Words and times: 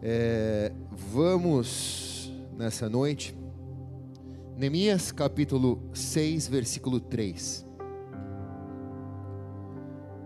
É, 0.00 0.70
vamos 0.92 2.32
nessa 2.56 2.88
noite, 2.88 3.36
Neemias 4.56 5.10
capítulo 5.10 5.82
6, 5.92 6.46
versículo 6.46 7.00
3. 7.00 7.66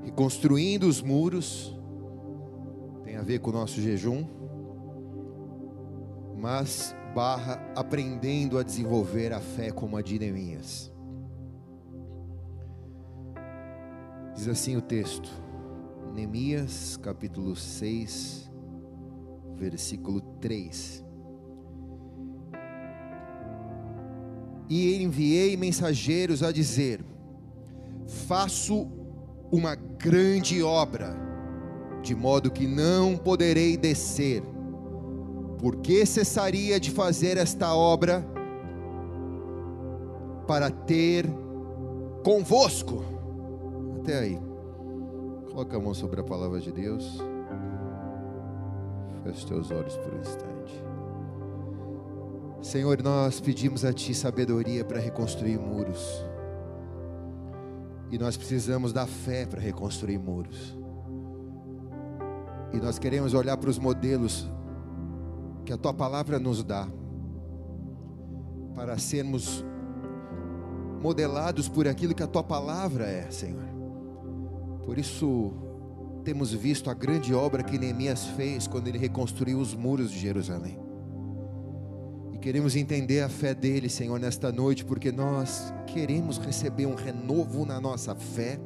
Reconstruindo 0.04 0.86
os 0.86 1.00
muros, 1.00 1.74
tem 3.02 3.16
a 3.16 3.22
ver 3.22 3.38
com 3.38 3.48
o 3.48 3.54
nosso 3.54 3.80
jejum, 3.80 4.26
mas 6.36 6.94
barra 7.14 7.72
aprendendo 7.74 8.58
a 8.58 8.62
desenvolver 8.62 9.32
a 9.32 9.40
fé 9.40 9.70
como 9.70 9.96
a 9.96 10.02
de 10.02 10.18
Neemias. 10.18 10.92
Diz 14.34 14.48
assim 14.48 14.76
o 14.76 14.82
texto, 14.82 15.30
Neemias 16.12 16.98
capítulo 16.98 17.56
6, 17.56 18.51
versículo 19.62 20.20
3. 20.40 21.04
E 24.68 25.02
enviei 25.02 25.56
mensageiros 25.56 26.42
a 26.42 26.50
dizer: 26.50 27.04
Faço 28.26 28.88
uma 29.52 29.74
grande 29.74 30.62
obra, 30.62 31.14
de 32.02 32.14
modo 32.14 32.50
que 32.50 32.66
não 32.66 33.16
poderei 33.16 33.76
descer. 33.76 34.42
Por 35.58 35.76
que 35.76 36.04
cessaria 36.04 36.80
de 36.80 36.90
fazer 36.90 37.36
esta 37.36 37.72
obra? 37.72 38.26
Para 40.48 40.70
ter 40.70 41.24
convosco. 42.24 43.04
Até 44.00 44.18
aí. 44.18 44.40
Coloca 45.52 45.76
a 45.76 45.80
mão 45.80 45.94
sobre 45.94 46.20
a 46.20 46.24
palavra 46.24 46.58
de 46.58 46.72
Deus. 46.72 47.31
Feche 49.22 49.38
os 49.38 49.44
teus 49.44 49.70
olhos 49.70 49.96
por 49.96 50.14
um 50.14 50.20
instante. 50.20 50.84
Senhor, 52.60 53.02
nós 53.02 53.40
pedimos 53.40 53.84
a 53.84 53.92
Ti 53.92 54.14
sabedoria 54.14 54.84
para 54.84 55.00
reconstruir 55.00 55.58
muros. 55.58 56.24
E 58.10 58.18
nós 58.18 58.36
precisamos 58.36 58.92
da 58.92 59.06
fé 59.06 59.46
para 59.46 59.60
reconstruir 59.60 60.18
muros. 60.18 60.76
E 62.72 62.76
nós 62.78 62.98
queremos 62.98 63.34
olhar 63.34 63.56
para 63.56 63.68
os 63.68 63.78
modelos 63.78 64.48
que 65.64 65.72
a 65.72 65.76
Tua 65.76 65.92
palavra 65.92 66.38
nos 66.38 66.62
dá, 66.62 66.88
para 68.74 68.98
sermos 68.98 69.64
modelados 71.02 71.68
por 71.68 71.86
aquilo 71.88 72.14
que 72.14 72.22
a 72.22 72.26
Tua 72.26 72.42
palavra 72.42 73.04
é, 73.04 73.30
Senhor. 73.30 73.64
Por 74.84 74.98
isso, 74.98 75.52
temos 76.22 76.52
visto 76.52 76.88
a 76.88 76.94
grande 76.94 77.34
obra 77.34 77.62
que 77.62 77.78
Neemias 77.78 78.24
fez 78.26 78.66
quando 78.66 78.88
ele 78.88 78.98
reconstruiu 78.98 79.58
os 79.58 79.74
muros 79.74 80.10
de 80.10 80.18
Jerusalém. 80.18 80.78
E 82.32 82.38
queremos 82.38 82.76
entender 82.76 83.20
a 83.20 83.28
fé 83.28 83.54
dele, 83.54 83.88
Senhor, 83.88 84.18
nesta 84.18 84.50
noite, 84.52 84.84
porque 84.84 85.10
nós 85.10 85.72
queremos 85.86 86.38
receber 86.38 86.86
um 86.86 86.94
renovo 86.94 87.66
na 87.66 87.80
nossa 87.80 88.14
fé, 88.14 88.58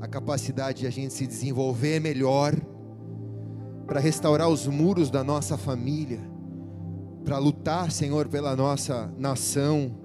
a 0.00 0.06
capacidade 0.06 0.80
de 0.80 0.86
a 0.86 0.90
gente 0.90 1.14
se 1.14 1.26
desenvolver 1.26 2.00
melhor, 2.00 2.54
para 3.86 4.00
restaurar 4.00 4.48
os 4.48 4.66
muros 4.66 5.10
da 5.10 5.24
nossa 5.24 5.56
família, 5.56 6.20
para 7.24 7.38
lutar, 7.38 7.90
Senhor, 7.90 8.28
pela 8.28 8.54
nossa 8.54 9.12
nação, 9.18 10.01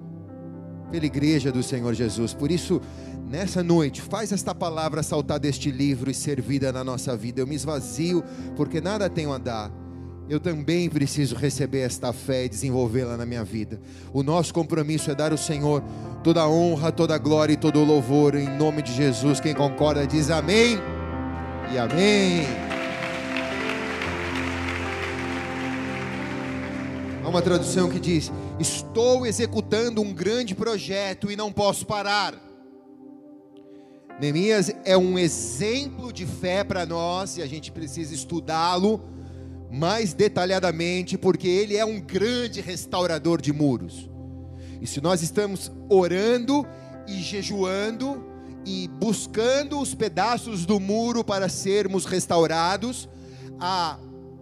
pela 0.92 1.06
igreja 1.06 1.52
do 1.52 1.62
Senhor 1.62 1.94
Jesus. 1.94 2.34
Por 2.34 2.52
isso, 2.52 2.82
nessa 3.30 3.64
noite, 3.64 4.02
faz 4.02 4.32
esta 4.32 4.54
palavra 4.56 5.04
saltar 5.04 5.40
deste 5.40 5.72
livro 5.72 6.10
e 6.10 6.14
ser 6.14 6.42
vida 6.42 6.72
na 6.72 6.84
nossa 6.84 7.16
vida. 7.16 7.42
Eu 7.42 7.48
me 7.48 7.56
esvazio 7.56 8.24
porque 8.56 8.82
nada 8.82 9.10
tenho 9.10 9.32
a 9.34 9.38
dar. 9.38 9.72
Eu 10.30 10.42
também 10.42 10.90
preciso 10.90 11.36
receber 11.36 11.80
esta 11.80 12.12
fé 12.12 12.46
e 12.46 12.50
desenvolvê-la 12.50 13.16
na 13.16 13.26
minha 13.26 13.46
vida. 13.46 13.80
O 14.12 14.22
nosso 14.22 14.54
compromisso 14.54 15.10
é 15.10 15.16
dar 15.16 15.32
ao 15.32 15.38
Senhor 15.38 15.82
toda 16.22 16.42
a 16.42 16.50
honra, 16.50 16.92
toda 16.92 17.16
a 17.16 17.18
glória 17.18 17.54
e 17.54 17.58
todo 17.58 17.80
o 17.80 17.86
louvor 17.86 18.36
em 18.36 18.50
nome 18.58 18.82
de 18.82 18.94
Jesus. 18.94 19.40
Quem 19.40 19.54
concorda 19.54 20.06
diz 20.06 20.30
amém 20.30 20.78
e 21.72 21.78
amém. 21.78 22.46
Há 27.24 27.30
uma 27.30 27.42
tradução 27.42 27.90
que 27.90 28.00
diz: 28.00 28.32
Estou 28.60 29.26
executando 29.26 30.02
um 30.02 30.12
grande 30.12 30.56
projeto 30.56 31.32
e 31.32 31.36
não 31.36 31.52
posso 31.52 31.86
parar. 31.86 32.34
Neemias 34.20 34.72
é 34.84 34.98
um 34.98 35.20
exemplo 35.20 36.12
de 36.12 36.26
fé 36.26 36.64
para 36.64 36.84
nós 36.84 37.38
e 37.38 37.44
a 37.44 37.46
gente 37.46 37.72
precisa 37.72 38.16
estudá-lo 38.16 39.00
mais 39.72 40.14
detalhadamente, 40.14 41.20
porque 41.20 41.48
ele 41.48 41.78
é 41.78 41.86
um 41.86 42.00
grande 42.00 42.60
restaurador 42.60 43.40
de 43.40 43.54
muros. 43.54 44.10
E 44.82 44.88
se 44.88 45.02
nós 45.02 45.22
estamos 45.22 45.72
orando 45.88 46.66
e 47.08 47.14
jejuando 47.22 48.26
e 48.66 48.88
buscando 48.88 49.80
os 49.80 49.94
pedaços 49.94 50.66
do 50.66 50.80
muro 50.80 51.24
para 51.24 51.48
sermos 51.48 52.06
restaurados, 52.06 53.08
a, 53.60 54.00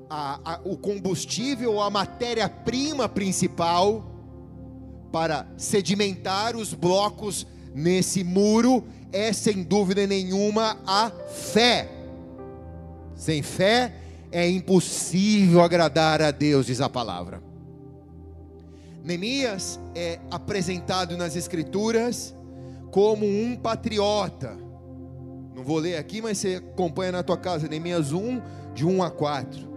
a, 0.09 0.39
a, 0.53 0.59
o 0.63 0.77
combustível, 0.77 1.81
a 1.81 1.89
matéria-prima 1.89 3.07
principal 3.09 4.11
para 5.11 5.47
sedimentar 5.57 6.55
os 6.55 6.73
blocos 6.73 7.47
nesse 7.73 8.23
muro 8.23 8.83
é 9.11 9.31
sem 9.31 9.63
dúvida 9.63 10.05
nenhuma 10.05 10.77
a 10.85 11.09
fé. 11.09 11.89
Sem 13.16 13.41
fé 13.41 13.95
é 14.31 14.49
impossível 14.49 15.61
agradar 15.61 16.22
a 16.22 16.31
Deus, 16.31 16.66
diz 16.66 16.81
a 16.81 16.89
palavra. 16.89 17.41
Neemias 19.03 19.79
é 19.93 20.19
apresentado 20.31 21.16
nas 21.16 21.35
Escrituras 21.35 22.35
como 22.91 23.25
um 23.25 23.55
patriota. 23.55 24.57
Não 25.55 25.63
vou 25.63 25.77
ler 25.77 25.95
aqui, 25.97 26.22
mas 26.22 26.39
você 26.39 26.55
acompanha 26.55 27.13
na 27.13 27.23
tua 27.23 27.37
casa, 27.37 27.67
Neemias 27.67 28.11
1, 28.11 28.41
de 28.73 28.85
1 28.85 29.03
a 29.03 29.09
4. 29.09 29.75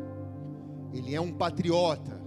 Ele 0.93 1.15
é 1.15 1.21
um 1.21 1.33
patriota, 1.33 2.21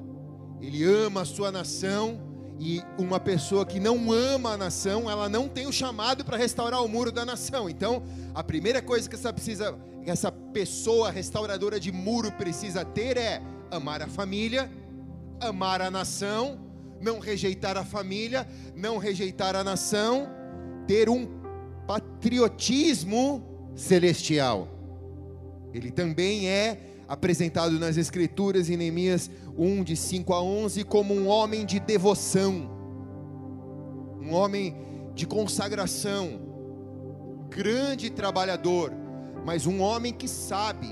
ele 0.62 0.84
ama 0.84 1.22
a 1.22 1.26
sua 1.26 1.52
nação 1.52 2.20
e 2.60 2.84
uma 2.96 3.20
pessoa 3.20 3.66
que 3.66 3.80
não 3.80 4.12
ama 4.12 4.52
a 4.52 4.58
nação, 4.58 5.10
ela 5.10 5.28
não 5.28 5.50
tem 5.50 5.66
o 5.66 5.74
chamado 5.74 6.24
para 6.24 6.38
restaurar 6.38 6.84
o 6.84 6.88
muro 6.88 7.12
da 7.12 7.26
nação. 7.26 7.68
Então, 7.68 8.04
a 8.36 8.44
primeira 8.44 8.84
coisa 8.84 9.10
que 9.10 9.16
essa, 9.16 9.34
precisa, 9.34 9.76
que 10.04 10.12
essa 10.12 10.32
pessoa 10.32 11.10
restauradora 11.10 11.80
de 11.80 11.92
muro 11.92 12.32
precisa 12.34 12.86
ter 12.86 13.18
é 13.18 13.42
amar 13.72 14.04
a 14.04 14.08
família, 14.08 14.70
amar 15.40 15.82
a 15.82 15.90
nação, 15.90 16.60
não 17.02 17.20
rejeitar 17.20 17.78
a 17.78 17.84
família, 17.84 18.48
não 18.76 19.00
rejeitar 19.00 19.56
a 19.56 19.64
nação, 19.64 20.30
ter 20.86 21.10
um 21.10 21.28
patriotismo 21.88 23.44
celestial. 23.76 24.68
Ele 25.74 25.90
também 25.90 26.48
é 26.48 26.91
apresentado 27.12 27.78
nas 27.78 27.98
Escrituras 27.98 28.70
em 28.70 28.78
Neemias 28.78 29.30
1, 29.58 29.84
de 29.84 29.98
5 29.98 30.34
a 30.34 30.42
11, 30.42 30.86
como 30.86 31.14
um 31.14 31.28
homem 31.28 31.66
de 31.66 31.78
devoção, 31.78 32.72
um 34.22 34.34
homem 34.34 34.78
de 35.14 35.28
consagração, 35.28 36.40
grande 37.50 38.10
trabalhador, 38.10 38.94
mas 39.46 39.66
um 39.66 39.82
homem 39.82 40.14
que 40.14 40.26
sabe 40.26 40.88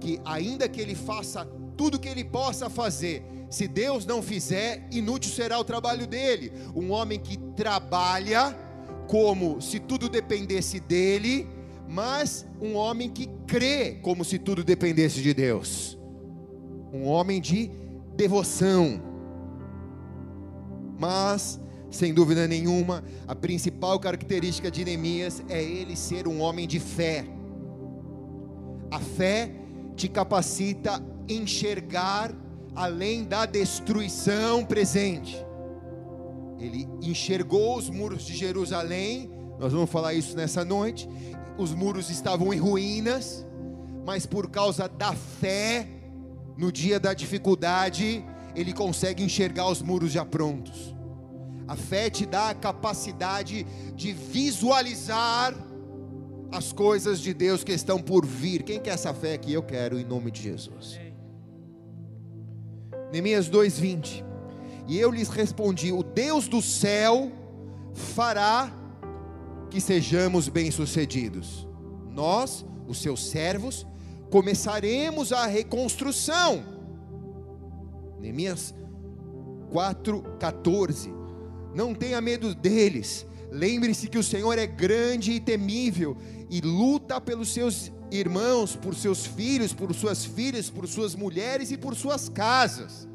que, 0.00 0.20
ainda 0.24 0.68
que 0.68 0.80
ele 0.80 0.94
faça 0.94 1.44
tudo 1.76 1.98
que 1.98 2.08
ele 2.08 2.22
possa 2.22 2.70
fazer, 2.70 3.24
se 3.50 3.66
Deus 3.66 4.06
não 4.06 4.22
fizer, 4.22 4.86
inútil 4.92 5.32
será 5.32 5.58
o 5.58 5.64
trabalho 5.64 6.06
dele. 6.06 6.52
Um 6.76 6.92
homem 6.92 7.18
que 7.18 7.36
trabalha 7.56 8.56
como 9.08 9.60
se 9.60 9.80
tudo 9.80 10.08
dependesse 10.08 10.78
dele 10.78 11.48
mas 11.94 12.44
um 12.60 12.74
homem 12.74 13.08
que 13.08 13.28
crê 13.46 13.92
como 14.02 14.24
se 14.24 14.36
tudo 14.36 14.64
dependesse 14.64 15.22
de 15.22 15.32
Deus. 15.32 15.96
Um 16.92 17.06
homem 17.06 17.40
de 17.40 17.70
devoção. 18.16 19.00
Mas, 20.98 21.60
sem 21.92 22.12
dúvida 22.12 22.48
nenhuma, 22.48 23.04
a 23.28 23.34
principal 23.36 24.00
característica 24.00 24.72
de 24.72 24.84
Neemias 24.84 25.40
é 25.48 25.62
ele 25.62 25.94
ser 25.94 26.26
um 26.26 26.40
homem 26.40 26.66
de 26.66 26.80
fé. 26.80 27.24
A 28.90 28.98
fé 28.98 29.52
te 29.94 30.08
capacita 30.08 30.96
a 30.96 31.32
enxergar 31.32 32.34
além 32.74 33.22
da 33.22 33.46
destruição 33.46 34.64
presente. 34.64 35.36
Ele 36.58 36.88
enxergou 37.00 37.78
os 37.78 37.88
muros 37.88 38.24
de 38.24 38.34
Jerusalém, 38.34 39.30
nós 39.60 39.72
vamos 39.72 39.90
falar 39.90 40.12
isso 40.14 40.36
nessa 40.36 40.64
noite, 40.64 41.08
os 41.56 41.74
muros 41.74 42.10
estavam 42.10 42.52
em 42.52 42.58
ruínas, 42.58 43.46
mas 44.04 44.26
por 44.26 44.50
causa 44.50 44.88
da 44.88 45.12
fé, 45.12 45.88
no 46.56 46.70
dia 46.70 47.00
da 47.00 47.14
dificuldade, 47.14 48.24
ele 48.54 48.72
consegue 48.72 49.22
enxergar 49.22 49.68
os 49.68 49.82
muros 49.82 50.12
já 50.12 50.24
prontos. 50.24 50.94
A 51.66 51.76
fé 51.76 52.10
te 52.10 52.26
dá 52.26 52.50
a 52.50 52.54
capacidade 52.54 53.64
de 53.94 54.12
visualizar 54.12 55.54
as 56.52 56.72
coisas 56.72 57.20
de 57.20 57.32
Deus 57.32 57.64
que 57.64 57.72
estão 57.72 58.00
por 58.00 58.24
vir. 58.26 58.62
Quem 58.62 58.78
quer 58.78 58.90
essa 58.90 59.14
fé 59.14 59.34
aqui? 59.34 59.52
Eu 59.52 59.62
quero, 59.62 59.98
em 59.98 60.04
nome 60.04 60.30
de 60.30 60.42
Jesus. 60.42 61.00
Neemias 63.10 63.48
2:20. 63.48 64.24
E 64.86 64.98
eu 64.98 65.10
lhes 65.10 65.28
respondi: 65.28 65.90
O 65.92 66.02
Deus 66.02 66.46
do 66.46 66.60
céu 66.60 67.32
fará 67.94 68.70
que 69.74 69.80
sejamos 69.80 70.48
bem-sucedidos. 70.48 71.66
Nós, 72.08 72.64
os 72.86 72.98
seus 72.98 73.28
servos, 73.28 73.84
começaremos 74.30 75.32
a 75.32 75.46
reconstrução. 75.46 76.62
Neemias 78.20 78.72
4:14. 79.72 81.12
Não 81.74 81.92
tenha 81.92 82.20
medo 82.20 82.54
deles. 82.54 83.26
Lembre-se 83.50 84.06
que 84.06 84.16
o 84.16 84.22
Senhor 84.22 84.56
é 84.60 84.66
grande 84.66 85.32
e 85.32 85.40
temível 85.40 86.16
e 86.48 86.60
luta 86.60 87.20
pelos 87.20 87.52
seus 87.52 87.90
irmãos, 88.12 88.76
por 88.76 88.94
seus 88.94 89.26
filhos, 89.26 89.72
por 89.72 89.92
suas 89.92 90.24
filhas, 90.24 90.70
por 90.70 90.86
suas 90.86 91.16
mulheres 91.16 91.72
e 91.72 91.76
por 91.76 91.96
suas 91.96 92.28
casas. 92.28 93.08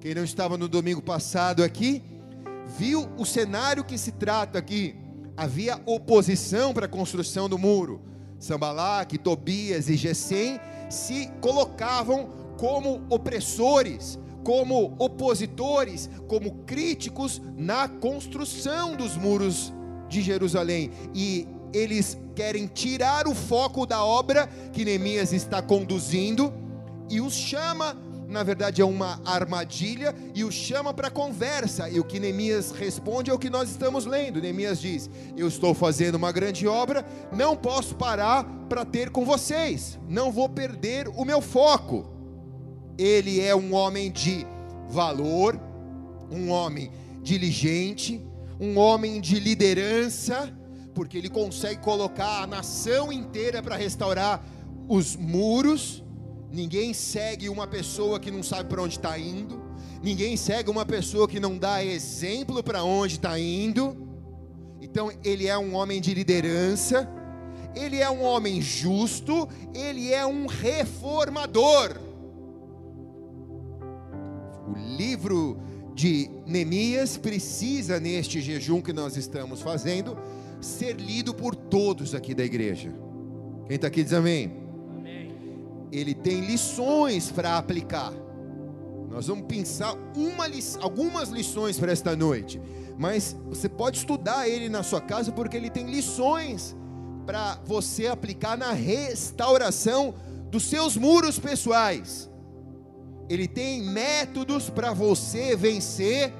Quem 0.00 0.14
não 0.14 0.24
estava 0.24 0.56
no 0.56 0.68
domingo 0.68 1.02
passado 1.02 1.62
aqui, 1.62 2.02
viu 2.78 3.06
o 3.18 3.26
cenário 3.26 3.84
que 3.84 3.98
se 3.98 4.12
trata 4.12 4.58
aqui. 4.58 5.04
Havia 5.36 5.80
oposição 5.84 6.72
para 6.72 6.86
a 6.86 6.88
construção 6.88 7.48
do 7.48 7.58
muro. 7.58 8.00
Sambalaque, 8.38 9.18
Tobias 9.18 9.88
e 9.88 9.96
Gesem 9.96 10.58
se 10.88 11.30
colocavam 11.40 12.30
como 12.56 13.02
opressores, 13.10 14.18
como 14.42 14.94
opositores, 14.98 16.08
como 16.28 16.64
críticos 16.64 17.42
na 17.56 17.88
construção 17.88 18.96
dos 18.96 19.16
muros 19.16 19.72
de 20.08 20.22
Jerusalém. 20.22 20.90
E 21.14 21.46
eles 21.72 22.16
querem 22.34 22.66
tirar 22.66 23.26
o 23.26 23.34
foco 23.34 23.84
da 23.84 24.04
obra 24.04 24.46
que 24.72 24.84
Neemias 24.84 25.32
está 25.32 25.60
conduzindo 25.60 26.52
e 27.10 27.20
os 27.20 27.34
chama 27.34 27.96
na 28.28 28.42
verdade 28.42 28.82
é 28.82 28.84
uma 28.84 29.20
armadilha 29.24 30.14
e 30.34 30.42
o 30.44 30.50
chama 30.50 30.92
para 30.92 31.10
conversa. 31.10 31.88
E 31.88 32.00
o 32.00 32.04
que 32.04 32.18
Neemias 32.18 32.72
responde 32.72 33.30
é 33.30 33.34
o 33.34 33.38
que 33.38 33.48
nós 33.48 33.70
estamos 33.70 34.04
lendo. 34.04 34.40
Neemias 34.40 34.80
diz: 34.80 35.08
Eu 35.36 35.48
estou 35.48 35.74
fazendo 35.74 36.16
uma 36.16 36.32
grande 36.32 36.66
obra, 36.66 37.04
não 37.32 37.56
posso 37.56 37.94
parar 37.94 38.44
para 38.68 38.84
ter 38.84 39.10
com 39.10 39.24
vocês, 39.24 39.98
não 40.08 40.32
vou 40.32 40.48
perder 40.48 41.08
o 41.08 41.24
meu 41.24 41.40
foco. 41.40 42.10
Ele 42.98 43.40
é 43.40 43.54
um 43.54 43.74
homem 43.74 44.10
de 44.10 44.46
valor, 44.88 45.60
um 46.30 46.50
homem 46.50 46.90
diligente, 47.22 48.24
um 48.58 48.78
homem 48.78 49.20
de 49.20 49.38
liderança, 49.38 50.52
porque 50.94 51.18
ele 51.18 51.28
consegue 51.28 51.80
colocar 51.80 52.42
a 52.42 52.46
nação 52.46 53.12
inteira 53.12 53.62
para 53.62 53.76
restaurar 53.76 54.44
os 54.88 55.14
muros 55.14 56.02
Ninguém 56.56 56.94
segue 56.94 57.50
uma 57.50 57.66
pessoa 57.66 58.18
que 58.18 58.30
não 58.30 58.42
sabe 58.42 58.70
para 58.70 58.80
onde 58.80 58.96
está 58.96 59.18
indo. 59.18 59.62
Ninguém 60.02 60.38
segue 60.38 60.70
uma 60.70 60.86
pessoa 60.86 61.28
que 61.28 61.38
não 61.38 61.58
dá 61.58 61.84
exemplo 61.84 62.62
para 62.62 62.82
onde 62.82 63.16
está 63.16 63.38
indo. 63.38 63.94
Então, 64.80 65.12
ele 65.22 65.46
é 65.46 65.58
um 65.58 65.74
homem 65.74 66.00
de 66.00 66.14
liderança. 66.14 67.06
Ele 67.74 67.98
é 67.98 68.08
um 68.10 68.24
homem 68.24 68.62
justo. 68.62 69.46
Ele 69.74 70.10
é 70.10 70.24
um 70.24 70.46
reformador. 70.46 72.00
O 74.66 74.96
livro 74.96 75.60
de 75.94 76.30
Neemias 76.46 77.18
precisa, 77.18 78.00
neste 78.00 78.40
jejum 78.40 78.80
que 78.80 78.94
nós 78.94 79.18
estamos 79.18 79.60
fazendo, 79.60 80.16
ser 80.58 80.96
lido 80.96 81.34
por 81.34 81.54
todos 81.54 82.14
aqui 82.14 82.34
da 82.34 82.46
igreja. 82.46 82.94
Quem 83.66 83.76
está 83.76 83.88
aqui 83.88 84.02
diz 84.02 84.14
amém 84.14 84.65
ele 85.92 86.14
tem 86.14 86.40
lições 86.40 87.30
para 87.30 87.56
aplicar. 87.56 88.12
Nós 89.10 89.26
vamos 89.28 89.46
pensar 89.46 89.94
uma, 90.14 90.44
algumas 90.80 91.28
lições 91.28 91.78
para 91.78 91.92
esta 91.92 92.16
noite, 92.16 92.60
mas 92.98 93.36
você 93.48 93.68
pode 93.68 93.98
estudar 93.98 94.48
ele 94.48 94.68
na 94.68 94.82
sua 94.82 95.00
casa 95.00 95.32
porque 95.32 95.56
ele 95.56 95.70
tem 95.70 95.86
lições 95.86 96.76
para 97.24 97.58
você 97.64 98.06
aplicar 98.06 98.56
na 98.56 98.72
restauração 98.72 100.14
dos 100.50 100.64
seus 100.64 100.96
muros 100.96 101.38
pessoais. 101.38 102.30
Ele 103.28 103.48
tem 103.48 103.82
métodos 103.82 104.70
para 104.70 104.92
você 104.92 105.56
vencer 105.56 106.32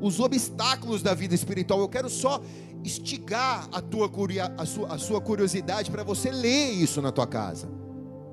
os 0.00 0.18
obstáculos 0.18 1.02
da 1.02 1.14
vida 1.14 1.34
espiritual. 1.34 1.80
Eu 1.80 1.88
quero 1.88 2.08
só 2.08 2.40
estigar 2.82 3.68
a 3.70 3.80
tua, 3.80 4.10
a 4.56 4.66
sua, 4.66 4.94
a 4.94 4.98
sua 4.98 5.20
curiosidade 5.20 5.90
para 5.90 6.02
você 6.02 6.30
ler 6.30 6.70
isso 6.70 7.02
na 7.02 7.12
tua 7.12 7.26
casa 7.26 7.77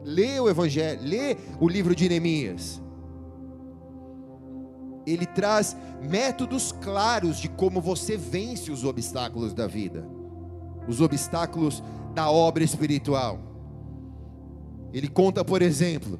lê 0.05 0.39
o 0.39 0.47
Evangelho, 0.47 1.01
lê 1.01 1.35
o 1.59 1.67
livro 1.67 1.95
de 1.95 2.07
Neemias. 2.07 2.81
Ele 5.05 5.25
traz 5.25 5.75
métodos 6.01 6.71
claros 6.71 7.37
de 7.37 7.49
como 7.49 7.81
você 7.81 8.15
vence 8.15 8.71
os 8.71 8.83
obstáculos 8.83 9.53
da 9.53 9.67
vida, 9.67 10.07
os 10.87 11.01
obstáculos 11.01 11.83
da 12.13 12.29
obra 12.29 12.63
espiritual. 12.63 13.39
Ele 14.93 15.07
conta, 15.07 15.43
por 15.43 15.61
exemplo, 15.61 16.19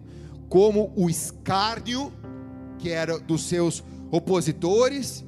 como 0.49 0.91
o 0.95 1.09
escárnio, 1.09 2.11
que 2.77 2.89
era 2.89 3.19
dos 3.19 3.43
seus 3.43 3.83
opositores, 4.11 5.23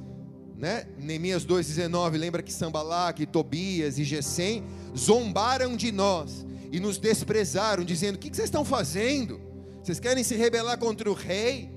né? 0.56 0.84
Neemias 0.98 1.46
2,19 1.46 2.18
lembra 2.18 2.42
que 2.42 2.52
Sambalaque, 2.52 3.26
Tobias 3.26 3.98
e 3.98 4.04
Gesem 4.04 4.64
zombaram 4.96 5.76
de 5.76 5.92
nós 5.92 6.44
e 6.70 6.80
nos 6.80 6.98
desprezaram, 6.98 7.84
dizendo: 7.84 8.16
O 8.16 8.18
que 8.18 8.28
vocês 8.28 8.46
estão 8.46 8.64
fazendo? 8.64 9.40
Vocês 9.82 10.00
querem 10.00 10.22
se 10.22 10.34
rebelar 10.34 10.78
contra 10.78 11.10
o 11.10 11.14
rei? 11.14 11.70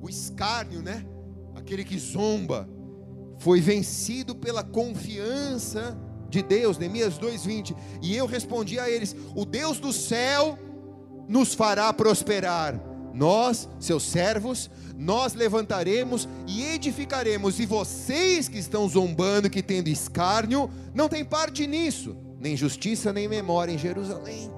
O 0.00 0.08
escárnio, 0.08 0.82
né? 0.82 1.04
Aquele 1.54 1.84
que 1.84 1.98
zomba, 1.98 2.68
foi 3.38 3.60
vencido 3.60 4.34
pela 4.34 4.62
confiança 4.62 5.98
de 6.28 6.42
Deus, 6.42 6.78
Neemias 6.78 7.18
2:20. 7.18 7.74
E 8.02 8.16
eu 8.16 8.26
respondi 8.26 8.78
a 8.78 8.90
eles: 8.90 9.14
O 9.34 9.44
Deus 9.44 9.78
do 9.78 9.92
céu 9.92 10.58
nos 11.28 11.54
fará 11.54 11.92
prosperar. 11.92 12.80
Nós, 13.14 13.66
seus 13.80 14.02
servos, 14.02 14.68
nós 14.94 15.32
levantaremos 15.32 16.28
e 16.46 16.62
edificaremos, 16.62 17.58
e 17.58 17.64
vocês 17.64 18.46
que 18.46 18.58
estão 18.58 18.86
zombando, 18.86 19.48
que 19.48 19.62
tendo 19.62 19.88
escárnio, 19.88 20.70
não 20.94 21.08
tem 21.08 21.24
parte 21.24 21.66
nisso 21.66 22.25
nem 22.38 22.56
justiça, 22.56 23.12
nem 23.12 23.28
memória 23.28 23.72
em 23.72 23.78
Jerusalém. 23.78 24.50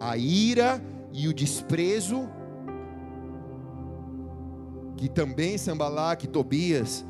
A 0.00 0.16
ira 0.16 0.82
e 1.12 1.28
o 1.28 1.34
desprezo, 1.34 2.28
que 4.96 5.08
também 5.08 5.58
Sambalaque 5.58 6.26
e 6.26 6.28
Tobias 6.28 7.04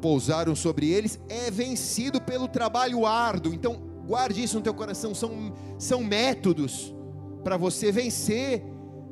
pousaram 0.00 0.54
sobre 0.54 0.90
eles, 0.90 1.18
é 1.28 1.50
vencido 1.50 2.20
pelo 2.20 2.48
trabalho 2.48 3.06
árduo. 3.06 3.54
Então, 3.54 3.76
guarde 4.06 4.42
isso 4.42 4.56
no 4.56 4.62
teu 4.62 4.74
coração, 4.74 5.14
são, 5.14 5.52
são 5.78 6.02
métodos 6.02 6.94
para 7.42 7.56
você 7.56 7.90
vencer 7.90 8.62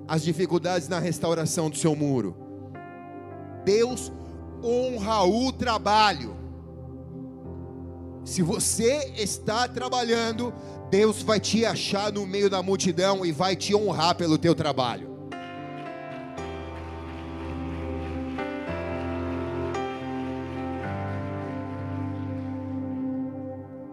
as 0.06 0.22
dificuldades 0.22 0.88
na 0.88 0.98
restauração 0.98 1.70
do 1.70 1.76
seu 1.76 1.96
muro. 1.96 2.36
Deus 3.64 4.12
honra 4.62 5.24
o 5.24 5.52
trabalho. 5.52 6.43
Se 8.24 8.40
você 8.40 9.12
está 9.18 9.68
trabalhando, 9.68 10.52
Deus 10.90 11.22
vai 11.22 11.38
te 11.38 11.66
achar 11.66 12.10
no 12.10 12.26
meio 12.26 12.48
da 12.48 12.62
multidão 12.62 13.24
e 13.24 13.30
vai 13.30 13.54
te 13.54 13.74
honrar 13.74 14.16
pelo 14.16 14.38
teu 14.38 14.54
trabalho. 14.54 15.12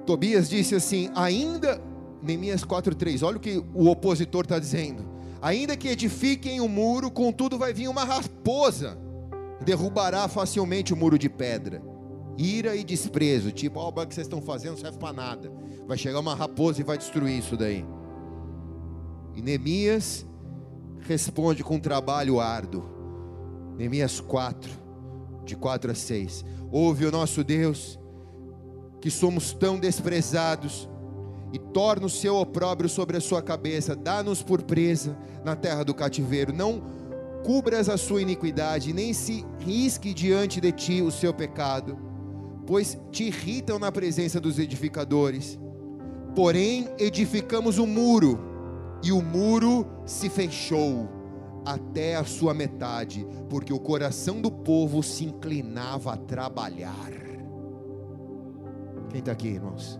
Tobias 0.05 0.49
disse 0.49 0.75
assim: 0.75 1.09
ainda, 1.13 1.81
Neemias 2.23 2.63
4,3, 2.63 3.25
olha 3.25 3.37
o 3.37 3.39
que 3.39 3.61
o 3.73 3.89
opositor 3.89 4.43
está 4.43 4.57
dizendo: 4.57 5.05
ainda 5.41 5.75
que 5.75 5.89
edifiquem 5.89 6.61
o 6.61 6.65
um 6.65 6.69
muro, 6.69 7.11
contudo 7.11 7.57
vai 7.57 7.73
vir 7.73 7.89
uma 7.89 8.05
raposa, 8.05 8.97
derrubará 9.59 10.29
facilmente 10.29 10.93
o 10.93 10.97
muro 10.97 11.19
de 11.19 11.29
pedra 11.29 11.91
ira 12.37 12.75
e 12.75 12.83
desprezo, 12.83 13.51
tipo, 13.51 13.79
ó, 13.79 13.85
oh, 13.85 14.01
o 14.01 14.07
que 14.07 14.13
vocês 14.13 14.27
estão 14.27 14.41
fazendo 14.41 14.71
não 14.71 14.77
serve 14.77 14.97
para 14.97 15.13
nada. 15.13 15.51
Vai 15.87 15.97
chegar 15.97 16.19
uma 16.19 16.35
raposa 16.35 16.81
e 16.81 16.83
vai 16.83 16.97
destruir 16.97 17.37
isso 17.37 17.57
daí. 17.57 17.85
E 19.35 19.41
Neemias 19.41 20.25
responde 21.01 21.63
com 21.63 21.75
um 21.75 21.79
trabalho 21.79 22.39
árduo. 22.39 22.83
Neemias 23.77 24.19
4, 24.19 24.71
de 25.45 25.55
4 25.55 25.91
a 25.91 25.95
6. 25.95 26.45
Ouve 26.71 27.05
o 27.05 27.11
nosso 27.11 27.43
Deus, 27.43 27.99
que 28.99 29.09
somos 29.09 29.53
tão 29.53 29.79
desprezados, 29.79 30.89
e 31.53 31.59
torna 31.59 32.05
o 32.05 32.09
seu 32.09 32.37
opróbrio 32.37 32.89
sobre 32.89 33.17
a 33.17 33.21
sua 33.21 33.41
cabeça, 33.41 33.93
dá-nos 33.93 34.41
por 34.41 34.61
presa 34.61 35.17
na 35.43 35.53
terra 35.53 35.83
do 35.83 35.93
cativeiro. 35.93 36.53
Não 36.53 36.81
cubras 37.43 37.89
a 37.89 37.97
sua 37.97 38.21
iniquidade, 38.21 38.93
nem 38.93 39.11
se 39.11 39.45
risque 39.59 40.13
diante 40.13 40.61
de 40.61 40.71
ti 40.71 41.01
o 41.01 41.11
seu 41.11 41.33
pecado 41.33 42.10
pois 42.71 42.97
te 43.11 43.25
irritam 43.25 43.77
na 43.77 43.91
presença 43.91 44.39
dos 44.39 44.57
edificadores. 44.57 45.59
Porém, 46.33 46.87
edificamos 46.97 47.77
um 47.77 47.85
muro, 47.85 48.39
e 49.03 49.11
o 49.11 49.21
muro 49.21 49.85
se 50.05 50.29
fechou. 50.29 51.09
até 51.65 52.15
a 52.15 52.23
sua 52.23 52.53
metade, 52.53 53.27
porque 53.49 53.71
o 53.73 53.79
coração 53.79 54.41
do 54.41 54.49
povo 54.49 55.03
se 55.03 55.25
inclinava 55.25 56.13
a 56.13 56.17
trabalhar. 56.17 57.11
Quem 59.09 59.19
está 59.19 59.33
aqui, 59.33 59.49
irmãos? 59.49 59.99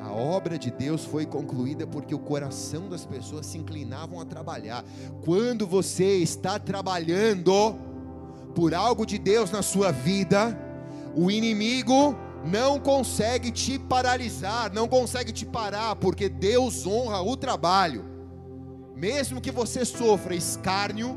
A 0.00 0.12
obra 0.12 0.56
de 0.58 0.70
Deus 0.70 1.04
foi 1.04 1.26
concluída 1.26 1.86
porque 1.88 2.14
o 2.14 2.20
coração 2.20 2.88
das 2.90 3.04
pessoas 3.04 3.46
se 3.46 3.58
inclinavam 3.58 4.20
a 4.20 4.24
trabalhar. 4.24 4.84
Quando 5.24 5.66
você 5.66 6.18
está 6.18 6.58
trabalhando 6.58 7.74
por 8.54 8.74
algo 8.74 9.04
de 9.04 9.18
Deus 9.18 9.50
na 9.50 9.62
sua 9.62 9.90
vida, 9.90 10.56
o 11.16 11.30
inimigo 11.30 12.16
não 12.44 12.78
consegue 12.78 13.50
te 13.50 13.78
paralisar, 13.78 14.72
não 14.72 14.86
consegue 14.86 15.32
te 15.32 15.46
parar, 15.46 15.96
porque 15.96 16.28
Deus 16.28 16.86
honra 16.86 17.22
o 17.22 17.36
trabalho. 17.36 18.04
Mesmo 18.94 19.40
que 19.40 19.50
você 19.50 19.84
sofra 19.84 20.34
escárnio, 20.34 21.16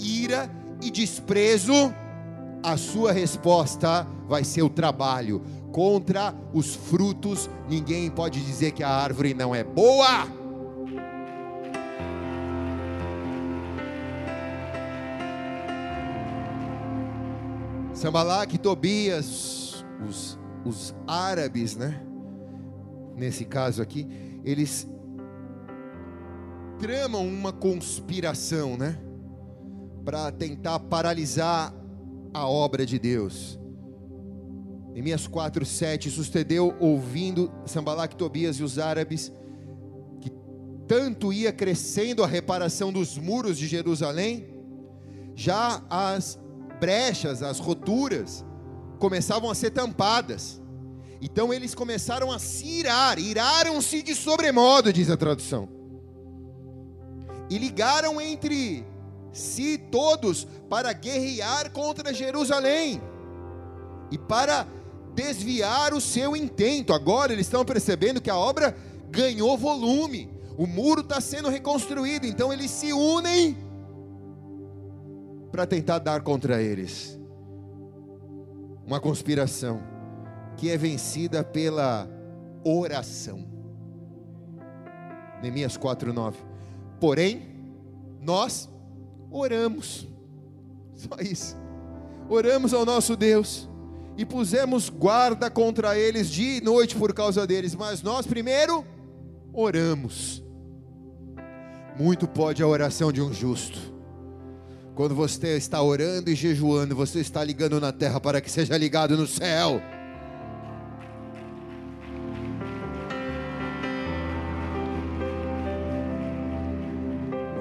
ira 0.00 0.50
e 0.82 0.90
desprezo, 0.90 1.94
a 2.62 2.76
sua 2.76 3.12
resposta 3.12 4.06
vai 4.28 4.44
ser 4.44 4.62
o 4.62 4.68
trabalho. 4.68 5.42
Contra 5.72 6.34
os 6.52 6.74
frutos, 6.74 7.48
ninguém 7.68 8.10
pode 8.10 8.44
dizer 8.44 8.72
que 8.72 8.82
a 8.82 8.90
árvore 8.90 9.34
não 9.34 9.54
é 9.54 9.62
boa. 9.62 10.26
Sambalá 17.96 18.44
e 18.52 18.58
Tobias, 18.58 19.84
os 20.06 20.38
os 20.66 20.94
árabes, 21.06 21.76
né? 21.76 22.02
Nesse 23.16 23.44
caso 23.44 23.80
aqui, 23.80 24.06
eles 24.44 24.86
tramam 26.78 27.26
uma 27.26 27.52
conspiração, 27.52 28.76
né? 28.76 28.98
Para 30.04 30.30
tentar 30.30 30.80
paralisar 30.80 31.72
a 32.34 32.46
obra 32.46 32.84
de 32.84 32.98
Deus. 32.98 33.58
Neemias 34.92 35.26
4:7 35.26 36.10
sucedeu 36.10 36.74
ouvindo 36.80 37.50
Sambalac, 37.64 38.16
Tobias 38.16 38.56
e 38.56 38.62
os 38.62 38.78
árabes 38.78 39.32
que 40.20 40.30
tanto 40.86 41.32
ia 41.32 41.52
crescendo 41.52 42.24
a 42.24 42.26
reparação 42.26 42.92
dos 42.92 43.16
muros 43.16 43.56
de 43.56 43.66
Jerusalém, 43.66 44.46
já 45.34 45.82
as 45.88 46.38
brechas, 46.78 47.42
as 47.42 47.58
roturas 47.58 48.44
começavam 48.98 49.50
a 49.50 49.54
ser 49.54 49.70
tampadas. 49.70 50.60
Então 51.20 51.52
eles 51.52 51.74
começaram 51.74 52.30
a 52.30 52.38
se 52.38 52.66
irar, 52.66 53.18
iraram-se 53.18 54.02
de 54.02 54.14
sobremodo, 54.14 54.92
diz 54.92 55.10
a 55.10 55.16
tradução. 55.16 55.68
E 57.48 57.58
ligaram 57.58 58.20
entre 58.20 58.84
si 59.32 59.78
todos 59.78 60.46
para 60.68 60.92
guerrear 60.92 61.70
contra 61.70 62.12
Jerusalém 62.12 63.00
e 64.10 64.18
para 64.18 64.66
desviar 65.14 65.94
o 65.94 66.00
seu 66.00 66.36
intento. 66.36 66.92
Agora 66.92 67.32
eles 67.32 67.46
estão 67.46 67.64
percebendo 67.64 68.20
que 68.20 68.30
a 68.30 68.36
obra 68.36 68.76
ganhou 69.10 69.56
volume, 69.56 70.30
o 70.58 70.66
muro 70.66 71.00
está 71.00 71.20
sendo 71.20 71.48
reconstruído, 71.48 72.26
então 72.26 72.52
eles 72.52 72.70
se 72.70 72.92
unem 72.92 73.56
para 75.56 75.66
tentar 75.66 76.00
dar 76.00 76.20
contra 76.20 76.60
eles 76.60 77.18
uma 78.86 79.00
conspiração 79.00 79.80
que 80.54 80.68
é 80.68 80.76
vencida 80.76 81.42
pela 81.42 82.06
oração. 82.62 83.42
Neemias 85.40 85.78
4:9. 85.78 86.34
Porém, 87.00 87.40
nós 88.20 88.68
oramos. 89.30 90.06
Só 90.94 91.16
isso. 91.22 91.56
Oramos 92.28 92.74
ao 92.74 92.84
nosso 92.84 93.16
Deus 93.16 93.66
e 94.14 94.26
pusemos 94.26 94.90
guarda 94.90 95.50
contra 95.50 95.98
eles 95.98 96.28
dia 96.28 96.58
e 96.58 96.60
noite 96.60 96.94
por 96.94 97.14
causa 97.14 97.46
deles, 97.46 97.74
mas 97.74 98.02
nós 98.02 98.26
primeiro 98.26 98.84
oramos. 99.54 100.44
Muito 101.98 102.28
pode 102.28 102.62
a 102.62 102.66
oração 102.66 103.10
de 103.10 103.22
um 103.22 103.32
justo 103.32 103.95
quando 104.96 105.14
você 105.14 105.58
está 105.58 105.82
orando 105.82 106.30
e 106.30 106.34
jejuando, 106.34 106.96
você 106.96 107.20
está 107.20 107.44
ligando 107.44 107.78
na 107.78 107.92
terra 107.92 108.18
para 108.18 108.40
que 108.40 108.50
seja 108.50 108.78
ligado 108.78 109.14
no 109.14 109.26
céu. 109.26 109.78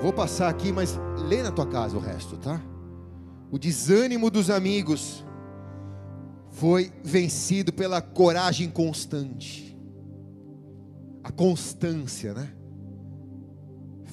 Vou 0.01 0.13
passar 0.13 0.48
aqui, 0.48 0.72
mas 0.72 0.98
lê 1.27 1.44
na 1.44 1.51
tua 1.51 1.68
casa 1.68 1.98
o 1.98 2.00
resto, 2.00 2.38
tá? 2.38 2.62
O 3.51 3.60
desânimo 3.60 4.32
dos 4.32 4.50
amigos 4.50 5.25
foi 6.51 6.89
vencido 7.04 7.74
pela 7.74 8.01
coragem 8.01 8.70
constante. 8.70 9.77
A 11.22 11.34
constância, 11.34 12.34
né? 12.34 12.54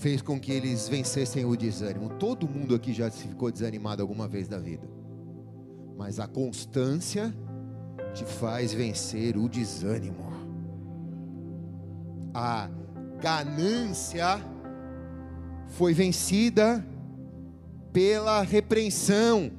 Fez 0.03 0.21
com 0.21 0.39
que 0.39 0.51
eles 0.51 0.89
vencessem 0.89 1.45
o 1.45 1.57
desânimo. 1.57 2.09
Todo 2.19 2.49
mundo 2.49 2.75
aqui 2.75 2.93
já 2.93 3.09
ficou 3.09 3.53
desanimado 3.53 4.03
alguma 4.03 4.27
vez 4.27 4.49
da 4.49 4.59
vida. 4.59 4.83
Mas 5.97 6.19
a 6.19 6.27
constância 6.27 7.33
te 8.13 8.25
faz 8.25 8.73
vencer 8.73 9.37
o 9.37 9.49
desânimo. 9.49 10.33
A 12.35 12.69
ganância 13.21 14.45
foi 15.69 15.95
vencida 15.95 16.85
pela 17.93 18.43
repreensão, 18.43 19.53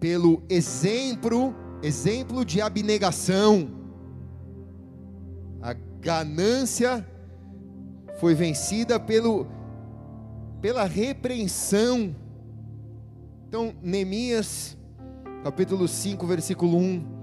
pelo 0.00 0.42
exemplo, 0.48 1.54
exemplo 1.80 2.44
de 2.44 2.60
abnegação. 2.60 3.70
A 5.62 5.74
ganância 6.00 7.06
foi 8.18 8.34
vencida 8.34 8.98
pelo 8.98 9.54
pela 10.60 10.84
repreensão. 10.84 12.14
Então, 13.48 13.74
Neemias, 13.82 14.76
capítulo 15.42 15.86
5, 15.86 16.26
versículo 16.26 16.78
1. 16.78 17.16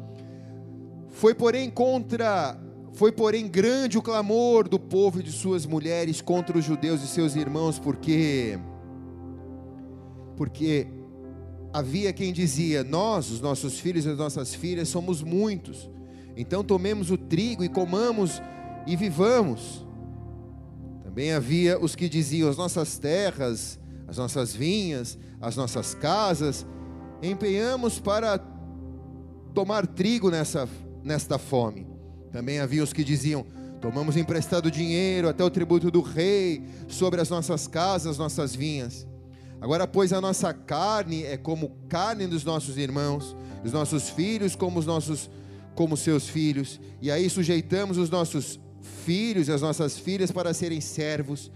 Foi 1.09 1.35
porém 1.35 1.69
contra, 1.69 2.59
foi 2.93 3.11
porém 3.11 3.47
grande 3.47 3.97
o 3.97 4.01
clamor 4.01 4.67
do 4.67 4.79
povo 4.79 5.19
e 5.19 5.23
de 5.23 5.31
suas 5.31 5.65
mulheres 5.65 6.21
contra 6.21 6.57
os 6.57 6.65
judeus 6.65 7.03
e 7.03 7.07
seus 7.07 7.35
irmãos, 7.35 7.79
porque 7.79 8.59
porque 10.35 10.87
havia 11.71 12.11
quem 12.13 12.33
dizia: 12.33 12.83
Nós, 12.83 13.29
os 13.29 13.41
nossos 13.41 13.79
filhos 13.79 14.05
e 14.05 14.09
as 14.09 14.17
nossas 14.17 14.53
filhas, 14.53 14.89
somos 14.89 15.21
muitos. 15.21 15.89
Então 16.35 16.63
tomemos 16.63 17.11
o 17.11 17.17
trigo 17.17 17.63
e 17.63 17.69
comamos 17.69 18.41
e 18.87 18.95
vivamos. 18.95 19.85
Também 21.13 21.31
havia 21.31 21.79
os 21.79 21.95
que 21.95 22.09
diziam: 22.09 22.49
as 22.49 22.57
nossas 22.57 22.97
terras, 22.97 23.79
as 24.07 24.17
nossas 24.17 24.55
vinhas, 24.55 25.15
as 25.39 25.55
nossas 25.55 25.93
casas, 25.93 26.65
empenhamos 27.21 27.99
para 27.99 28.39
tomar 29.53 29.85
trigo 29.85 30.31
nessa, 30.31 30.67
nesta 31.03 31.37
fome. 31.37 31.85
Também 32.31 32.59
havia 32.59 32.83
os 32.83 32.91
que 32.91 33.03
diziam: 33.03 33.45
tomamos 33.79 34.17
emprestado 34.17 34.71
dinheiro 34.71 35.29
até 35.29 35.43
o 35.43 35.51
tributo 35.51 35.91
do 35.91 36.01
rei 36.01 36.63
sobre 36.87 37.21
as 37.21 37.29
nossas 37.29 37.67
casas, 37.67 38.17
nossas 38.17 38.55
vinhas. 38.55 39.05
Agora, 39.61 39.85
pois, 39.85 40.11
a 40.13 40.19
nossa 40.19 40.51
carne 40.51 41.25
é 41.25 41.37
como 41.37 41.77
carne 41.87 42.25
dos 42.25 42.43
nossos 42.43 42.75
irmãos, 42.75 43.37
os 43.63 43.71
nossos 43.71 44.09
filhos 44.09 44.55
como 44.55 44.79
os 44.79 44.87
nossos 44.87 45.29
como 45.75 45.95
seus 45.95 46.27
filhos, 46.27 46.79
e 46.99 47.11
aí 47.11 47.29
sujeitamos 47.29 47.97
os 47.97 48.09
nossos 48.09 48.59
filhos 48.83 49.47
e 49.47 49.51
as 49.51 49.61
nossas 49.61 49.97
filhas 49.97 50.31
para 50.31 50.53
serem 50.53 50.81
servos, 50.81 51.51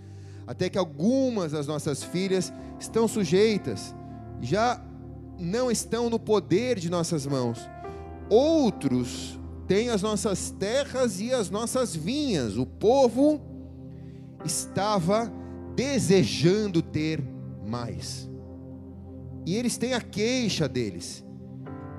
até 0.47 0.69
que 0.69 0.77
algumas 0.77 1.51
das 1.51 1.67
nossas 1.67 2.03
filhas 2.03 2.51
estão 2.79 3.07
sujeitas, 3.07 3.93
já 4.41 4.81
não 5.37 5.69
estão 5.69 6.09
no 6.09 6.19
poder 6.19 6.79
de 6.79 6.89
nossas 6.89 7.25
mãos. 7.25 7.59
Outros 8.29 9.39
têm 9.67 9.89
as 9.89 10.01
nossas 10.01 10.49
terras 10.51 11.19
e 11.19 11.33
as 11.33 11.49
nossas 11.49 11.95
vinhas. 11.95 12.57
O 12.57 12.65
povo 12.65 13.41
estava 14.43 15.31
desejando 15.75 16.81
ter 16.81 17.21
mais. 17.65 18.29
E 19.45 19.55
eles 19.55 19.77
têm 19.77 19.93
a 19.93 20.01
queixa 20.01 20.67
deles. 20.67 21.23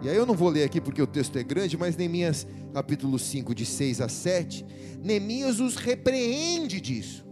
E 0.01 0.09
aí 0.09 0.17
eu 0.17 0.25
não 0.25 0.35
vou 0.35 0.49
ler 0.49 0.65
aqui 0.65 0.81
porque 0.81 1.03
o 1.03 1.07
texto 1.07 1.37
é 1.37 1.43
grande, 1.43 1.77
mas 1.77 1.97
Neemias 1.97 2.47
capítulo 2.73 3.19
5, 3.19 3.55
de 3.55 3.67
6 3.67 4.01
a 4.01 4.09
7, 4.09 4.65
Neemias 5.03 5.59
os 5.59 5.75
repreende 5.75 6.81
disso. 6.81 7.27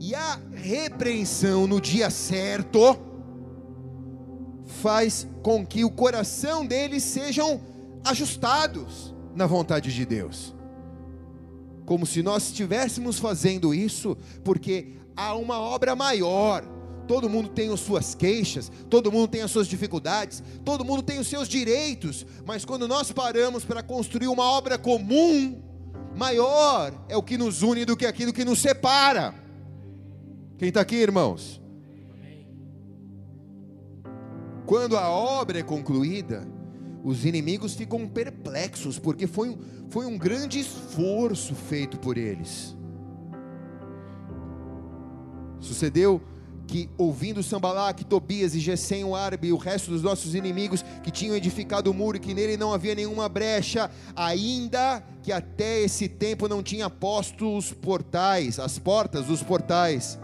E 0.00 0.14
a 0.14 0.38
repreensão 0.52 1.66
no 1.66 1.80
dia 1.80 2.10
certo 2.10 2.98
faz 4.66 5.26
com 5.42 5.66
que 5.66 5.84
o 5.84 5.90
coração 5.90 6.64
deles 6.66 7.02
sejam 7.02 7.60
ajustados 8.04 9.14
na 9.34 9.46
vontade 9.46 9.92
de 9.92 10.04
Deus. 10.04 10.54
Como 11.86 12.04
se 12.04 12.22
nós 12.22 12.44
estivéssemos 12.44 13.18
fazendo 13.18 13.74
isso 13.74 14.16
porque 14.44 14.98
há 15.16 15.34
uma 15.34 15.58
obra 15.58 15.96
maior. 15.96 16.62
Todo 17.08 17.28
mundo 17.28 17.48
tem 17.48 17.72
as 17.72 17.80
suas 17.80 18.14
queixas, 18.14 18.70
todo 18.88 19.10
mundo 19.10 19.26
tem 19.26 19.42
as 19.42 19.50
suas 19.50 19.66
dificuldades, 19.66 20.42
todo 20.64 20.84
mundo 20.84 21.02
tem 21.02 21.18
os 21.18 21.26
seus 21.26 21.48
direitos, 21.48 22.24
mas 22.46 22.64
quando 22.64 22.86
nós 22.86 23.10
paramos 23.10 23.64
para 23.64 23.82
construir 23.82 24.28
uma 24.28 24.44
obra 24.44 24.78
comum, 24.78 25.60
maior 26.14 26.92
é 27.08 27.16
o 27.16 27.22
que 27.22 27.36
nos 27.36 27.62
une 27.62 27.84
do 27.84 27.96
que 27.96 28.06
aquilo 28.06 28.32
que 28.32 28.44
nos 28.44 28.60
separa. 28.60 29.34
Quem 30.58 30.68
está 30.68 30.82
aqui, 30.82 30.96
irmãos? 30.96 31.60
Quando 34.66 34.96
a 34.96 35.08
obra 35.08 35.58
é 35.58 35.62
concluída, 35.62 36.46
os 37.02 37.24
inimigos 37.24 37.74
ficam 37.74 38.06
perplexos, 38.06 38.98
porque 38.98 39.26
foi 39.26 39.56
foi 39.88 40.04
um 40.04 40.18
grande 40.18 40.60
esforço 40.60 41.54
feito 41.54 41.98
por 41.98 42.18
eles. 42.18 42.76
Sucedeu 45.58 46.20
que, 46.68 46.88
ouvindo 46.98 47.42
Sambalac, 47.42 48.04
Tobias 48.04 48.54
e 48.54 48.60
Gesem 48.60 49.02
o 49.02 49.16
árabe 49.16 49.48
e 49.48 49.52
o 49.52 49.56
resto 49.56 49.90
dos 49.90 50.02
nossos 50.02 50.34
inimigos 50.34 50.84
que 51.02 51.10
tinham 51.10 51.34
edificado 51.34 51.90
o 51.90 51.94
muro 51.94 52.18
e 52.18 52.20
que 52.20 52.34
nele 52.34 52.58
não 52.58 52.74
havia 52.74 52.94
nenhuma 52.94 53.26
brecha, 53.26 53.90
ainda 54.14 55.02
que 55.22 55.32
até 55.32 55.80
esse 55.80 56.08
tempo 56.08 56.46
não 56.46 56.62
tinha 56.62 56.90
posto 56.90 57.56
os 57.56 57.72
portais, 57.72 58.58
as 58.58 58.78
portas 58.78 59.24
dos 59.24 59.42
portais. 59.42 60.20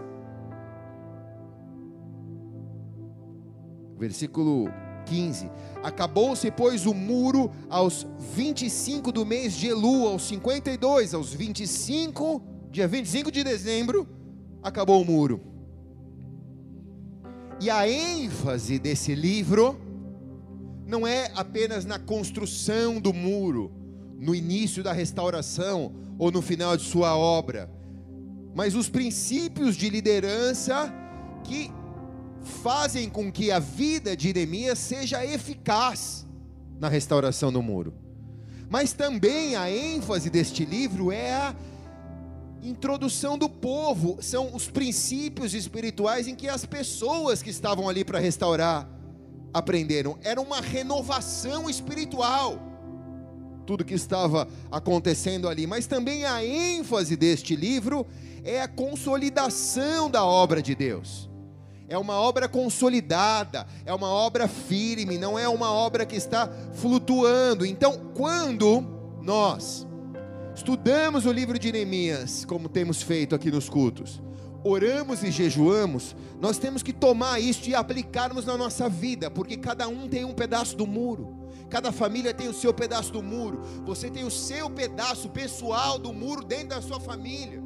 Versículo 3.97 4.69
15. 5.07 5.49
Acabou-se, 5.81 6.51
pois, 6.51 6.85
o 6.85 6.93
muro 6.93 7.49
aos 7.69 8.05
25 8.35 9.11
do 9.11 9.25
mês 9.25 9.53
de 9.55 9.67
Elu, 9.67 10.07
aos 10.07 10.27
52, 10.27 11.15
aos 11.15 11.33
25, 11.33 12.41
dia 12.69 12.87
25 12.87 13.31
de 13.31 13.43
dezembro, 13.43 14.07
acabou 14.61 15.01
o 15.01 15.05
muro. 15.05 15.54
E 17.59 17.69
a 17.69 17.87
ênfase 17.87 18.77
desse 18.77 19.15
livro 19.15 19.79
não 20.85 21.07
é 21.07 21.31
apenas 21.35 21.85
na 21.85 21.97
construção 21.97 22.99
do 22.99 23.13
muro, 23.13 23.71
no 24.19 24.35
início 24.35 24.83
da 24.83 24.91
restauração 24.91 25.93
ou 26.17 26.31
no 26.31 26.41
final 26.41 26.75
de 26.77 26.83
sua 26.83 27.17
obra, 27.17 27.69
mas 28.53 28.75
os 28.75 28.87
princípios 28.87 29.75
de 29.75 29.89
liderança 29.89 30.93
que 31.43 31.71
fazem 32.63 33.09
com 33.09 33.31
que 33.31 33.51
a 33.51 33.59
vida 33.59 34.15
de 34.15 34.33
Neemias 34.33 34.79
seja 34.79 35.25
eficaz 35.25 36.25
na 36.79 36.87
restauração 36.87 37.51
do 37.51 37.61
muro. 37.61 37.93
Mas 38.69 38.93
também 38.93 39.55
a 39.55 39.69
ênfase 39.69 40.29
deste 40.29 40.65
livro 40.65 41.11
é 41.11 41.33
a 41.33 41.55
introdução 42.67 43.37
do 43.37 43.47
povo, 43.47 44.17
são 44.21 44.55
os 44.55 44.67
princípios 44.67 45.53
espirituais 45.53 46.27
em 46.27 46.35
que 46.35 46.49
as 46.49 46.65
pessoas 46.65 47.41
que 47.41 47.49
estavam 47.49 47.87
ali 47.87 48.03
para 48.03 48.19
restaurar 48.19 48.89
aprenderam. 49.53 50.17
Era 50.23 50.41
uma 50.41 50.59
renovação 50.59 51.69
espiritual, 51.69 52.59
tudo 53.65 53.85
que 53.85 53.93
estava 53.93 54.47
acontecendo 54.71 55.47
ali, 55.47 55.65
mas 55.65 55.87
também 55.87 56.25
a 56.25 56.45
ênfase 56.45 57.15
deste 57.15 57.55
livro 57.55 58.05
é 58.43 58.61
a 58.61 58.67
consolidação 58.67 60.09
da 60.09 60.23
obra 60.23 60.61
de 60.61 60.75
Deus. 60.75 61.29
É 61.87 61.97
uma 61.97 62.15
obra 62.15 62.47
consolidada, 62.47 63.67
é 63.85 63.93
uma 63.93 64.09
obra 64.09 64.47
firme, 64.47 65.17
não 65.17 65.37
é 65.37 65.47
uma 65.47 65.71
obra 65.71 66.05
que 66.05 66.15
está 66.15 66.49
flutuando. 66.73 67.65
Então, 67.65 68.11
quando 68.15 68.83
nós 69.21 69.85
estudamos 70.55 71.25
o 71.25 71.31
livro 71.31 71.59
de 71.59 71.71
Neemias, 71.71 72.45
como 72.45 72.69
temos 72.69 73.01
feito 73.01 73.35
aqui 73.35 73.51
nos 73.51 73.67
cultos, 73.67 74.21
oramos 74.63 75.21
e 75.21 75.29
jejuamos, 75.29 76.15
nós 76.39 76.57
temos 76.57 76.81
que 76.81 76.93
tomar 76.93 77.39
isso 77.39 77.69
e 77.69 77.75
aplicarmos 77.75 78.45
na 78.45 78.57
nossa 78.57 78.87
vida, 78.87 79.29
porque 79.29 79.57
cada 79.57 79.87
um 79.87 80.07
tem 80.07 80.23
um 80.23 80.33
pedaço 80.33 80.77
do 80.77 80.87
muro. 80.87 81.45
Cada 81.69 81.91
família 81.91 82.33
tem 82.33 82.47
o 82.47 82.53
seu 82.53 82.73
pedaço 82.73 83.11
do 83.11 83.21
muro. 83.21 83.61
Você 83.85 84.09
tem 84.09 84.23
o 84.23 84.31
seu 84.31 84.69
pedaço 84.69 85.29
pessoal 85.29 85.99
do 85.99 86.13
muro 86.13 86.43
dentro 86.43 86.69
da 86.69 86.81
sua 86.81 86.99
família 86.99 87.64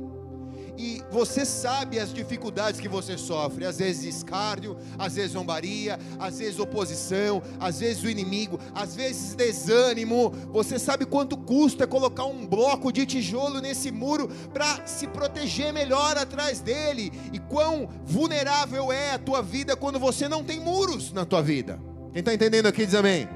e 0.79 1.03
você 1.11 1.45
sabe 1.45 1.99
as 1.99 2.13
dificuldades 2.13 2.79
que 2.79 2.87
você 2.87 3.17
sofre, 3.17 3.65
às 3.65 3.79
vezes 3.79 4.15
escárnio, 4.15 4.77
às 4.97 5.15
vezes 5.15 5.33
zombaria, 5.33 5.99
às 6.17 6.39
vezes 6.39 6.57
oposição, 6.57 7.41
às 7.59 7.81
vezes 7.81 8.01
o 8.01 8.09
inimigo, 8.09 8.57
às 8.73 8.95
vezes 8.95 9.35
desânimo. 9.35 10.31
Você 10.53 10.79
sabe 10.79 11.05
quanto 11.05 11.35
custa 11.35 11.85
colocar 11.85 12.23
um 12.23 12.47
bloco 12.47 12.93
de 12.93 13.05
tijolo 13.05 13.59
nesse 13.59 13.91
muro 13.91 14.29
para 14.53 14.87
se 14.87 15.05
proteger 15.05 15.73
melhor 15.73 16.17
atrás 16.17 16.61
dele, 16.61 17.11
e 17.33 17.39
quão 17.39 17.89
vulnerável 18.05 18.89
é 18.89 19.11
a 19.11 19.19
tua 19.19 19.41
vida 19.41 19.75
quando 19.75 19.99
você 19.99 20.29
não 20.29 20.45
tem 20.45 20.61
muros 20.61 21.11
na 21.11 21.25
tua 21.25 21.41
vida. 21.41 21.77
Quem 22.13 22.21
está 22.21 22.33
entendendo 22.33 22.67
aqui 22.67 22.85
diz 22.85 22.95
amém. 22.95 23.27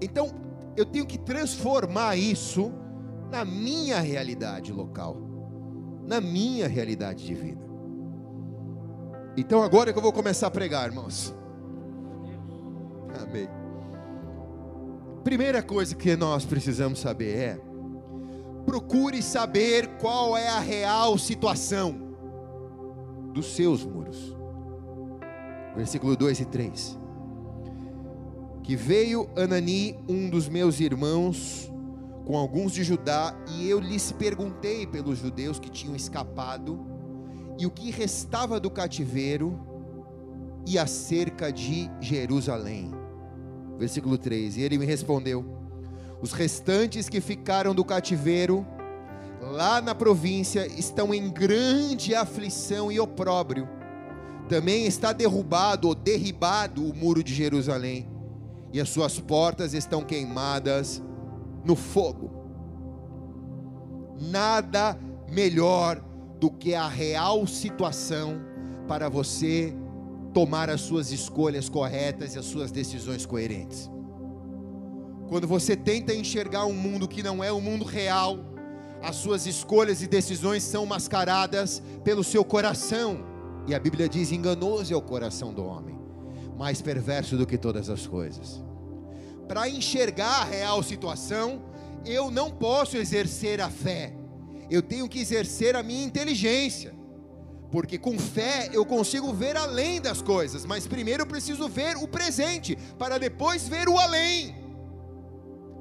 Então, 0.00 0.30
eu 0.76 0.84
tenho 0.86 1.04
que 1.04 1.18
transformar 1.18 2.16
isso 2.16 2.72
na 3.30 3.44
minha 3.44 4.00
realidade 4.00 4.72
local, 4.72 5.16
na 6.06 6.20
minha 6.20 6.66
realidade 6.66 7.24
de 7.24 7.34
vida. 7.34 7.70
Então 9.36 9.62
agora 9.62 9.92
que 9.92 9.98
eu 9.98 10.02
vou 10.02 10.12
começar 10.12 10.48
a 10.48 10.50
pregar, 10.50 10.86
irmãos. 10.86 11.34
Amém. 13.22 13.48
Primeira 15.22 15.62
coisa 15.62 15.94
que 15.94 16.16
nós 16.16 16.44
precisamos 16.44 16.98
saber 16.98 17.36
é: 17.36 17.60
procure 18.66 19.22
saber 19.22 19.86
qual 19.98 20.36
é 20.36 20.48
a 20.48 20.58
real 20.58 21.16
situação 21.16 22.10
dos 23.32 23.54
seus 23.54 23.84
muros. 23.84 24.36
Versículo 25.76 26.16
2 26.16 26.40
e 26.40 26.44
3. 26.44 26.98
Que 28.62 28.74
veio 28.74 29.28
Anani, 29.36 29.96
um 30.08 30.28
dos 30.28 30.48
meus 30.48 30.80
irmãos, 30.80 31.70
com 32.30 32.36
alguns 32.36 32.70
de 32.70 32.84
Judá, 32.84 33.34
e 33.48 33.68
eu 33.68 33.80
lhes 33.80 34.12
perguntei 34.12 34.86
pelos 34.86 35.18
judeus 35.18 35.58
que 35.58 35.68
tinham 35.68 35.96
escapado, 35.96 36.78
e 37.58 37.66
o 37.66 37.70
que 37.72 37.90
restava 37.90 38.60
do 38.60 38.70
cativeiro, 38.70 39.58
e 40.64 40.78
acerca 40.78 41.52
de 41.52 41.90
Jerusalém. 42.00 42.92
Versículo 43.76 44.16
3: 44.16 44.58
E 44.58 44.60
ele 44.60 44.78
me 44.78 44.86
respondeu: 44.86 45.44
Os 46.22 46.30
restantes 46.30 47.08
que 47.08 47.20
ficaram 47.20 47.74
do 47.74 47.84
cativeiro, 47.84 48.64
lá 49.40 49.80
na 49.80 49.92
província, 49.92 50.68
estão 50.68 51.12
em 51.12 51.28
grande 51.28 52.14
aflição 52.14 52.92
e 52.92 53.00
opróbrio. 53.00 53.68
Também 54.48 54.86
está 54.86 55.12
derrubado 55.12 55.88
ou 55.88 55.96
derribado 55.96 56.88
o 56.88 56.94
muro 56.94 57.24
de 57.24 57.34
Jerusalém, 57.34 58.08
e 58.72 58.80
as 58.80 58.88
suas 58.88 59.18
portas 59.18 59.74
estão 59.74 60.04
queimadas 60.04 61.02
no 61.64 61.76
fogo. 61.76 62.30
Nada 64.20 64.98
melhor 65.28 66.02
do 66.38 66.50
que 66.50 66.74
a 66.74 66.88
real 66.88 67.46
situação 67.46 68.40
para 68.88 69.08
você 69.08 69.74
tomar 70.32 70.70
as 70.70 70.80
suas 70.80 71.12
escolhas 71.12 71.68
corretas 71.68 72.34
e 72.34 72.38
as 72.38 72.44
suas 72.44 72.70
decisões 72.70 73.26
coerentes. 73.26 73.90
Quando 75.28 75.46
você 75.46 75.76
tenta 75.76 76.14
enxergar 76.14 76.66
um 76.66 76.72
mundo 76.72 77.06
que 77.06 77.22
não 77.22 77.42
é 77.42 77.52
o 77.52 77.60
mundo 77.60 77.84
real, 77.84 78.38
as 79.02 79.16
suas 79.16 79.46
escolhas 79.46 80.02
e 80.02 80.06
decisões 80.06 80.62
são 80.62 80.84
mascaradas 80.84 81.82
pelo 82.02 82.24
seu 82.24 82.44
coração. 82.44 83.24
E 83.66 83.74
a 83.74 83.78
Bíblia 83.78 84.08
diz: 84.08 84.32
enganoso 84.32 84.92
é 84.92 84.96
o 84.96 85.02
coração 85.02 85.52
do 85.52 85.64
homem, 85.64 85.98
mais 86.58 86.82
perverso 86.82 87.36
do 87.36 87.46
que 87.46 87.56
todas 87.56 87.88
as 87.88 88.06
coisas 88.06 88.62
para 89.50 89.68
enxergar 89.68 90.42
a 90.42 90.44
real 90.44 90.80
situação, 90.80 91.60
eu 92.06 92.30
não 92.30 92.52
posso 92.52 92.96
exercer 92.96 93.60
a 93.60 93.68
fé, 93.68 94.14
eu 94.70 94.80
tenho 94.80 95.08
que 95.08 95.18
exercer 95.18 95.74
a 95.74 95.82
minha 95.82 96.04
inteligência, 96.04 96.94
porque 97.68 97.98
com 97.98 98.16
fé 98.16 98.70
eu 98.72 98.86
consigo 98.86 99.32
ver 99.32 99.56
além 99.56 100.00
das 100.00 100.22
coisas, 100.22 100.64
mas 100.64 100.86
primeiro 100.86 101.24
eu 101.24 101.26
preciso 101.26 101.68
ver 101.68 101.96
o 101.96 102.06
presente, 102.06 102.78
para 102.96 103.18
depois 103.18 103.66
ver 103.66 103.88
o 103.88 103.98
além. 103.98 104.54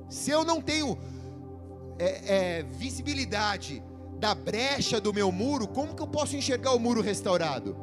Se 0.09 0.31
eu 0.31 0.43
não 0.43 0.59
tenho 0.59 0.97
é, 1.99 2.57
é, 2.57 2.63
visibilidade 2.63 3.83
da 4.19 4.33
brecha 4.33 4.99
do 4.99 5.13
meu 5.13 5.31
muro, 5.31 5.67
como 5.67 5.93
que 5.93 6.01
eu 6.01 6.07
posso 6.07 6.35
enxergar 6.35 6.73
o 6.73 6.79
muro 6.79 7.01
restaurado? 7.01 7.77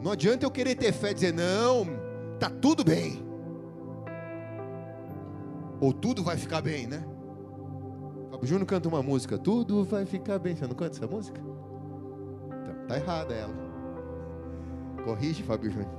Não 0.00 0.12
adianta 0.12 0.46
eu 0.46 0.52
querer 0.52 0.76
ter 0.76 0.92
fé 0.92 1.10
e 1.10 1.14
dizer, 1.14 1.34
não, 1.34 1.84
tá 2.38 2.48
tudo 2.48 2.84
bem. 2.84 3.28
Ou 5.80 5.92
tudo 5.92 6.22
vai 6.22 6.36
ficar 6.36 6.60
bem, 6.60 6.86
né? 6.86 7.02
Fábio 8.30 8.46
Júnior 8.46 8.66
canta 8.66 8.88
uma 8.88 9.02
música, 9.02 9.38
tudo 9.38 9.84
vai 9.84 10.04
ficar 10.04 10.38
bem. 10.38 10.54
Você 10.54 10.66
não 10.66 10.74
canta 10.74 10.96
essa 10.96 11.06
música? 11.06 11.40
Então, 11.40 12.86
tá 12.86 12.96
errada 12.96 13.34
ela. 13.34 13.54
Corrige, 15.04 15.42
Fábio 15.42 15.70
Júnior. 15.70 15.90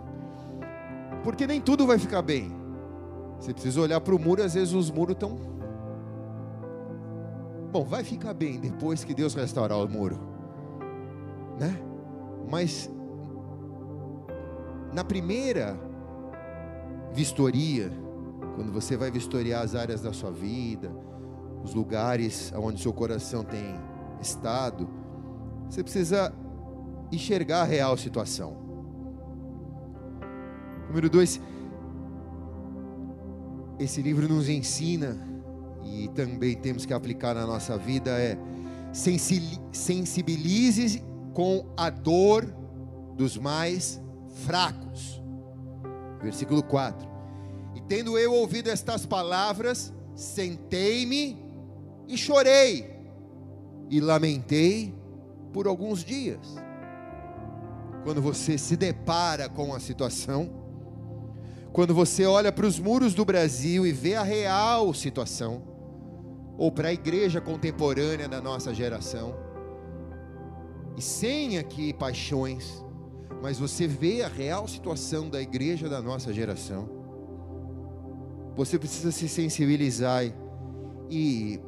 Porque 1.24 1.48
nem 1.48 1.60
tudo 1.60 1.86
vai 1.88 1.98
ficar 1.98 2.22
bem. 2.22 2.52
Você 3.40 3.54
precisa 3.54 3.82
olhar 3.82 4.00
para 4.02 4.14
o 4.16 4.20
muro, 4.20 4.44
às 4.44 4.54
vezes 4.54 4.74
os 4.74 4.92
muros 4.92 5.14
estão. 5.14 5.40
Bom, 7.72 7.84
vai 7.84 8.04
ficar 8.04 8.34
bem 8.34 8.60
depois 8.60 9.04
que 9.04 9.14
Deus 9.14 9.34
restaurar 9.34 9.78
o 9.78 9.88
muro. 9.88 10.20
né? 11.60 11.80
Mas 12.50 12.90
na 14.94 15.04
primeira 15.04 15.80
vistoria, 17.14 17.92
quando 18.56 18.72
você 18.72 18.98
vai 18.98 19.12
vistoriar 19.12 19.64
as 19.64 19.76
áreas 19.76 20.02
da 20.02 20.14
sua 20.14 20.32
vida, 20.32 20.92
os 21.64 21.74
lugares 21.74 22.52
onde 22.56 22.82
seu 22.82 22.94
coração 22.94 23.44
tem 23.44 23.76
estado, 24.22 24.88
você 25.70 25.84
precisa 25.84 26.34
enxergar 27.12 27.62
a 27.62 27.66
real 27.66 27.98
situação. 27.98 28.58
Número 30.88 31.10
dois, 31.10 31.40
esse 33.80 34.02
livro 34.02 34.28
nos 34.28 34.50
ensina 34.50 35.18
e 35.84 36.10
também 36.10 36.56
temos 36.56 36.86
que 36.86 36.94
aplicar 36.94 37.34
na 37.34 37.48
nossa 37.48 37.78
vida 37.78 38.12
é 38.12 38.38
sensibilize 39.72 41.02
com 41.34 41.66
a 41.78 41.90
dor 41.90 42.46
dos 43.16 43.38
mais 43.38 44.02
fracos. 44.46 45.22
Versículo 46.22 46.62
4. 46.62 47.11
E 47.82 47.88
tendo 47.88 48.18
eu 48.18 48.34
ouvido 48.34 48.70
estas 48.70 49.06
palavras, 49.06 49.94
sentei-me 50.16 51.38
e 52.08 52.18
chorei, 52.18 52.90
e 53.90 54.00
lamentei 54.00 54.94
por 55.54 55.68
alguns 55.68 56.04
dias. 56.04 56.56
Quando 58.04 58.22
você 58.22 58.58
se 58.58 58.76
depara 58.76 59.48
com 59.48 59.74
a 59.74 59.80
situação, 59.80 60.50
quando 61.72 61.94
você 61.94 62.26
olha 62.26 62.52
para 62.52 62.66
os 62.66 62.80
muros 62.80 63.14
do 63.14 63.24
Brasil 63.24 63.86
e 63.86 63.92
vê 63.92 64.16
a 64.16 64.24
real 64.24 64.94
situação, 64.94 65.64
ou 66.58 66.72
para 66.72 66.90
a 66.90 66.94
igreja 66.94 67.40
contemporânea 67.40 68.28
da 68.28 68.42
nossa 68.42 68.74
geração, 68.74 69.34
e 70.98 71.02
sem 71.02 71.58
aqui 71.58 71.94
paixões, 71.94 72.84
mas 73.42 73.58
você 73.58 73.88
vê 73.88 74.22
a 74.22 74.28
real 74.28 74.68
situação 74.68 75.30
da 75.30 75.42
igreja 75.42 75.88
da 75.88 76.02
nossa 76.02 76.34
geração, 76.34 77.01
você 78.56 78.78
precisa 78.78 79.12
se 79.12 79.28
sensibilizar 79.28 80.24
e, 81.10 81.60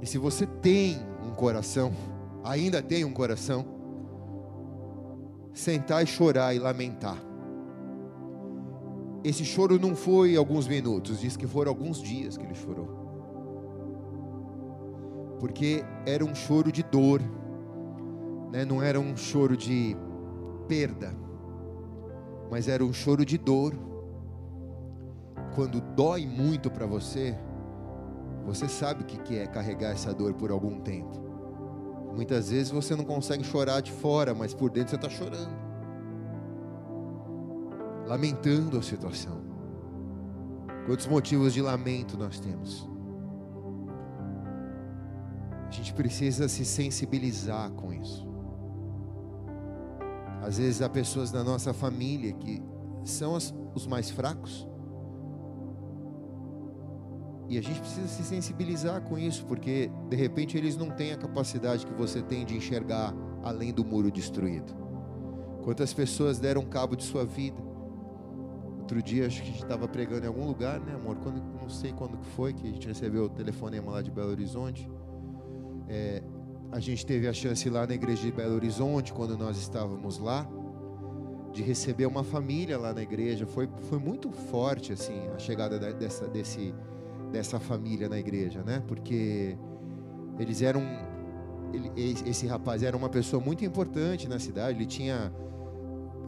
e 0.00 0.06
se 0.06 0.18
você 0.18 0.46
tem 0.46 0.98
um 1.24 1.30
coração, 1.34 1.92
ainda 2.44 2.82
tem 2.82 3.04
um 3.04 3.12
coração, 3.12 3.64
sentar 5.52 6.02
e 6.02 6.06
chorar 6.06 6.54
e 6.54 6.58
lamentar. 6.58 7.16
Esse 9.24 9.44
choro 9.44 9.78
não 9.78 9.96
foi 9.96 10.36
alguns 10.36 10.68
minutos, 10.68 11.20
diz 11.20 11.36
que 11.36 11.46
foram 11.46 11.70
alguns 11.70 12.00
dias 12.00 12.36
que 12.36 12.44
ele 12.44 12.54
chorou. 12.54 13.04
Porque 15.40 15.84
era 16.06 16.24
um 16.24 16.34
choro 16.34 16.70
de 16.70 16.82
dor, 16.82 17.20
né? 18.52 18.64
não 18.64 18.82
era 18.82 19.00
um 19.00 19.16
choro 19.16 19.56
de 19.56 19.96
perda, 20.68 21.12
mas 22.50 22.68
era 22.68 22.84
um 22.84 22.92
choro 22.92 23.24
de 23.24 23.36
dor. 23.36 23.74
Quando 25.56 25.80
dói 25.80 26.26
muito 26.26 26.70
para 26.70 26.84
você, 26.84 27.34
você 28.44 28.68
sabe 28.68 29.04
o 29.04 29.06
que 29.06 29.38
é 29.38 29.46
carregar 29.46 29.92
essa 29.92 30.12
dor 30.12 30.34
por 30.34 30.50
algum 30.50 30.78
tempo. 30.80 31.18
Muitas 32.14 32.50
vezes 32.50 32.70
você 32.70 32.94
não 32.94 33.06
consegue 33.06 33.42
chorar 33.42 33.80
de 33.80 33.90
fora, 33.90 34.34
mas 34.34 34.52
por 34.52 34.68
dentro 34.68 34.90
você 34.90 34.96
está 34.96 35.08
chorando, 35.08 35.56
lamentando 38.06 38.78
a 38.78 38.82
situação. 38.82 39.40
Quantos 40.84 41.06
motivos 41.06 41.54
de 41.54 41.62
lamento 41.62 42.18
nós 42.18 42.38
temos? 42.38 42.86
A 45.68 45.70
gente 45.70 45.94
precisa 45.94 46.48
se 46.48 46.66
sensibilizar 46.66 47.70
com 47.70 47.94
isso. 47.94 48.28
Às 50.42 50.58
vezes 50.58 50.82
há 50.82 50.88
pessoas 50.90 51.30
da 51.30 51.42
nossa 51.42 51.72
família 51.72 52.34
que 52.34 52.62
são 53.04 53.34
as, 53.34 53.54
os 53.74 53.86
mais 53.86 54.10
fracos. 54.10 54.68
E 57.48 57.56
a 57.58 57.62
gente 57.62 57.80
precisa 57.80 58.08
se 58.08 58.24
sensibilizar 58.24 59.00
com 59.02 59.18
isso, 59.18 59.44
porque 59.46 59.90
de 60.08 60.16
repente 60.16 60.56
eles 60.56 60.76
não 60.76 60.90
têm 60.90 61.12
a 61.12 61.16
capacidade 61.16 61.86
que 61.86 61.94
você 61.94 62.20
tem 62.20 62.44
de 62.44 62.56
enxergar 62.56 63.14
além 63.42 63.72
do 63.72 63.84
muro 63.84 64.10
destruído. 64.10 64.74
Quantas 65.62 65.92
pessoas 65.92 66.38
deram 66.38 66.64
cabo 66.64 66.96
de 66.96 67.04
sua 67.04 67.24
vida? 67.24 67.60
Outro 68.78 69.02
dia 69.02 69.26
acho 69.26 69.42
que 69.42 69.48
a 69.48 69.52
gente 69.52 69.62
estava 69.62 69.88
pregando 69.88 70.24
em 70.24 70.28
algum 70.28 70.46
lugar, 70.46 70.80
né, 70.80 70.94
amor? 70.94 71.16
Quando, 71.16 71.42
não 71.60 71.68
sei 71.68 71.92
quando 71.92 72.16
que 72.18 72.26
foi 72.26 72.52
que 72.52 72.68
a 72.68 72.70
gente 72.70 72.86
recebeu 72.86 73.24
o 73.24 73.28
telefonema 73.28 73.90
lá 73.90 74.02
de 74.02 74.10
Belo 74.10 74.30
Horizonte. 74.30 74.88
É, 75.88 76.22
a 76.70 76.78
gente 76.78 77.04
teve 77.04 77.26
a 77.26 77.32
chance 77.32 77.68
lá 77.68 77.86
na 77.86 77.94
igreja 77.94 78.22
de 78.22 78.32
Belo 78.32 78.54
Horizonte, 78.54 79.12
quando 79.12 79.36
nós 79.36 79.56
estávamos 79.56 80.18
lá, 80.18 80.48
de 81.52 81.62
receber 81.62 82.06
uma 82.06 82.22
família 82.22 82.78
lá 82.78 82.92
na 82.92 83.02
igreja. 83.02 83.46
Foi, 83.46 83.68
foi 83.88 83.98
muito 83.98 84.30
forte 84.30 84.92
assim 84.92 85.26
a 85.34 85.38
chegada 85.38 85.78
dessa, 85.92 86.28
desse, 86.28 86.74
dessa 87.30 87.58
família 87.58 88.08
na 88.08 88.18
igreja, 88.18 88.62
né? 88.62 88.82
Porque 88.86 89.56
eles 90.38 90.62
eram 90.62 90.82
ele, 91.72 91.90
esse 92.28 92.46
rapaz 92.46 92.82
era 92.82 92.96
uma 92.96 93.08
pessoa 93.08 93.42
muito 93.42 93.64
importante 93.64 94.28
na 94.28 94.38
cidade. 94.38 94.78
Ele 94.78 94.86
tinha, 94.86 95.32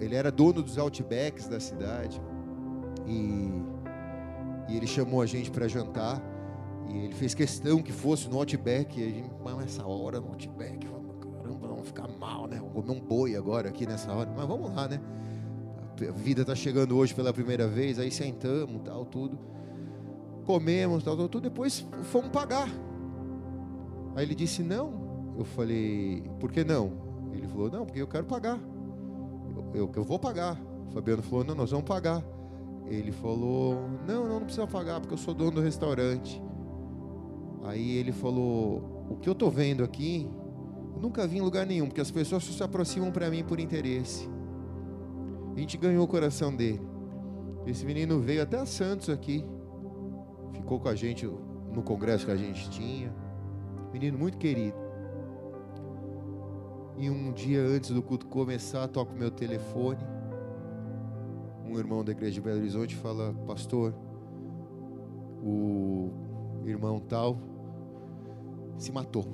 ele 0.01 0.15
era 0.15 0.31
dono 0.31 0.63
dos 0.63 0.79
outbacks 0.79 1.49
da 1.49 1.61
cidade 1.61 2.21
e, 3.07 3.51
e 4.69 4.77
ele 4.77 4.87
chamou 4.87 5.23
a 5.23 5.27
gente 5.27 5.51
para 5.51 5.67
jantar. 5.69 6.23
E 6.89 7.05
ele 7.05 7.15
fez 7.15 7.35
questão 7.35 7.83
que 7.83 7.93
fosse 7.93 8.29
no 8.29 8.39
Outback. 8.39 8.99
E 8.99 9.05
a 9.05 9.11
gente, 9.11 9.31
mas 9.45 9.57
nessa 9.57 9.87
hora 9.87 10.21
no 10.21 10.29
Outback, 10.29 10.87
vamos, 10.87 11.17
caramba, 11.21 11.69
vamos 11.69 11.87
ficar 11.87 12.09
mal, 12.09 12.47
né? 12.47 12.57
Vamos 12.59 12.73
comer 12.73 12.91
um 12.93 13.01
boi 13.01 13.37
agora 13.37 13.69
aqui 13.69 13.87
nessa 13.87 14.13
hora. 14.13 14.31
Mas 14.35 14.47
vamos 14.47 14.75
lá, 14.75 14.89
né? 14.89 15.01
A 16.09 16.13
vida 16.13 16.43
está 16.43 16.55
chegando 16.55 16.97
hoje 16.97 17.15
pela 17.15 17.33
primeira 17.33 17.67
vez, 17.67 17.99
aí 17.99 18.11
sentamos, 18.11 18.83
tal, 18.85 19.05
tudo. 19.05 19.39
Comemos, 20.49 21.05
tal, 21.05 21.15
tal, 21.15 21.29
tudo. 21.29 21.43
Depois 21.43 21.87
fomos 22.05 22.31
pagar. 22.31 22.71
Aí 24.17 24.25
ele 24.25 24.35
disse: 24.35 24.63
Não. 24.63 25.35
Eu 25.37 25.45
falei: 25.45 26.23
Por 26.41 26.51
que 26.51 26.65
não? 26.65 26.91
Ele 27.35 27.47
falou: 27.47 27.71
Não, 27.71 27.85
porque 27.85 28.01
eu 28.01 28.07
quero 28.07 28.25
pagar. 28.25 28.59
Eu, 29.55 29.83
eu, 29.83 29.93
eu 29.95 30.03
vou 30.03 30.19
pagar. 30.19 30.59
O 30.89 30.93
Fabiano 30.95 31.23
falou: 31.23 31.45
Não, 31.45 31.55
nós 31.55 31.71
vamos 31.71 31.85
pagar. 31.85 32.25
Ele 32.87 33.13
falou: 33.13 33.75
Não, 34.07 34.27
não, 34.27 34.41
não 34.41 34.45
precisa 34.47 34.67
pagar, 34.67 35.01
porque 35.01 35.13
eu 35.13 35.19
sou 35.19 35.35
dono 35.35 35.51
do 35.51 35.61
restaurante. 35.61 36.43
Aí 37.65 37.99
ele 37.99 38.11
falou: 38.11 39.07
O 39.11 39.17
que 39.17 39.29
eu 39.29 39.35
estou 39.35 39.51
vendo 39.51 39.85
aqui, 39.85 40.31
eu 40.97 41.03
nunca 41.03 41.27
vi 41.27 41.37
em 41.37 41.43
lugar 41.43 41.67
nenhum, 41.67 41.89
porque 41.89 42.01
as 42.01 42.11
pessoas 42.11 42.43
se 42.43 42.63
aproximam 42.63 43.13
para 43.13 43.29
mim 43.29 43.45
por 43.45 43.61
interesse. 43.61 44.27
A 45.55 45.61
gente 45.61 45.77
ganhou 45.77 46.05
o 46.05 46.09
coração 46.09 46.57
dele. 46.57 46.81
Esse 47.67 47.85
menino 47.85 48.19
veio 48.19 48.43
até 48.43 48.57
a 48.57 48.65
Santos 48.65 49.11
aqui, 49.11 49.45
ficou 50.53 50.81
com 50.81 50.89
a 50.89 50.95
gente 50.95 51.27
no 51.27 51.83
congresso 51.83 52.27
que 52.27 52.33
a 52.33 52.37
gente 52.37 52.69
tinha. 52.71 53.13
Menino 53.93 54.19
muito 54.19 54.39
querido. 54.39 54.77
E 56.97 57.09
um 57.09 57.33
dia 57.33 57.61
antes 57.61 57.91
do 57.91 58.03
culto 58.03 58.27
começar, 58.27 58.89
toca 58.89 59.13
o 59.13 59.17
meu 59.17 59.31
telefone. 59.31 60.05
Um 61.65 61.79
irmão 61.79 62.03
da 62.03 62.13
igreja 62.13 62.35
de 62.35 62.41
Belo 62.41 62.59
Horizonte 62.59 62.97
fala: 62.97 63.33
Pastor, 63.47 63.95
o 65.43 66.11
irmão 66.65 66.99
tal 66.99 67.39
se 68.77 68.91
matou. 68.91 69.25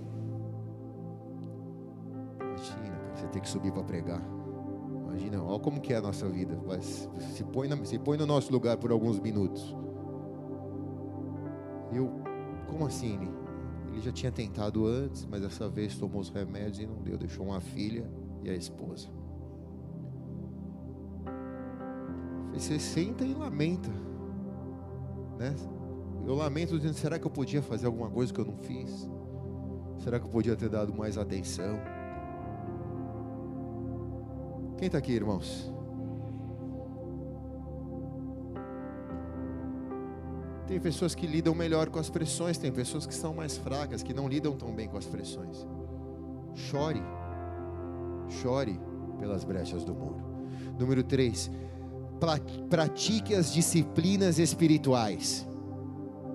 Imagina, 2.40 3.00
você 3.14 3.26
tem 3.28 3.40
que 3.40 3.48
subir 3.48 3.72
para 3.72 3.82
pregar. 3.82 4.22
Imagina, 5.08 5.42
olha 5.42 5.60
como 5.60 5.80
que 5.80 5.92
é 5.92 5.96
a 5.96 6.02
nossa 6.02 6.28
vida. 6.28 6.58
Se 6.80 7.44
põe, 7.44 7.68
na, 7.68 7.82
se 7.84 7.98
põe 7.98 8.18
no 8.18 8.26
nosso 8.26 8.52
lugar 8.52 8.76
por 8.76 8.90
alguns 8.90 9.18
minutos. 9.18 9.74
Eu, 11.94 12.10
como 12.66 12.86
assim? 12.86 13.18
Ele, 13.92 14.00
já 14.00 14.10
tinha 14.10 14.32
tentado 14.32 14.86
antes, 14.86 15.24
mas 15.24 15.40
dessa 15.40 15.68
vez 15.68 15.96
tomou 15.96 16.20
os 16.20 16.28
remédios 16.28 16.80
e 16.80 16.86
não 16.86 16.96
deu. 17.02 17.16
Deixou 17.16 17.46
uma 17.46 17.60
filha 17.60 18.10
e 18.42 18.50
a 18.50 18.54
esposa. 18.54 19.08
Você 22.52 22.78
senta 22.78 23.24
e 23.24 23.34
lamenta, 23.34 23.90
né? 25.38 25.54
Eu 26.26 26.34
lamento 26.34 26.76
dizendo: 26.76 26.94
será 26.94 27.18
que 27.18 27.26
eu 27.26 27.30
podia 27.30 27.62
fazer 27.62 27.86
alguma 27.86 28.10
coisa 28.10 28.32
que 28.32 28.40
eu 28.40 28.44
não 28.44 28.56
fiz? 28.56 29.08
Será 29.98 30.18
que 30.18 30.26
eu 30.26 30.30
podia 30.30 30.56
ter 30.56 30.68
dado 30.68 30.92
mais 30.92 31.16
atenção? 31.16 31.78
Quem 34.76 34.86
está 34.86 34.98
aqui, 34.98 35.12
irmãos? 35.12 35.72
Tem 40.74 40.80
pessoas 40.80 41.14
que 41.14 41.24
lidam 41.24 41.54
melhor 41.54 41.88
com 41.88 42.00
as 42.00 42.10
pressões, 42.10 42.58
tem 42.58 42.72
pessoas 42.72 43.06
que 43.06 43.14
são 43.14 43.32
mais 43.32 43.56
fracas, 43.56 44.02
que 44.02 44.12
não 44.12 44.26
lidam 44.26 44.56
tão 44.56 44.74
bem 44.74 44.88
com 44.88 44.96
as 44.98 45.06
pressões. 45.06 45.64
Chore, 46.52 47.00
chore 48.42 48.80
pelas 49.20 49.44
brechas 49.44 49.84
do 49.84 49.94
muro. 49.94 50.20
Número 50.76 51.04
3, 51.04 51.48
pratique 52.68 53.36
as 53.36 53.52
disciplinas 53.52 54.40
espirituais. 54.40 55.46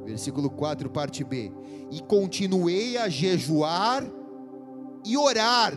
Versículo 0.06 0.50
4, 0.50 0.90
parte 0.90 1.22
B. 1.22 1.52
E 1.92 2.00
continuei 2.00 2.96
a 2.96 3.10
jejuar 3.10 4.10
e 5.06 5.18
orar 5.18 5.74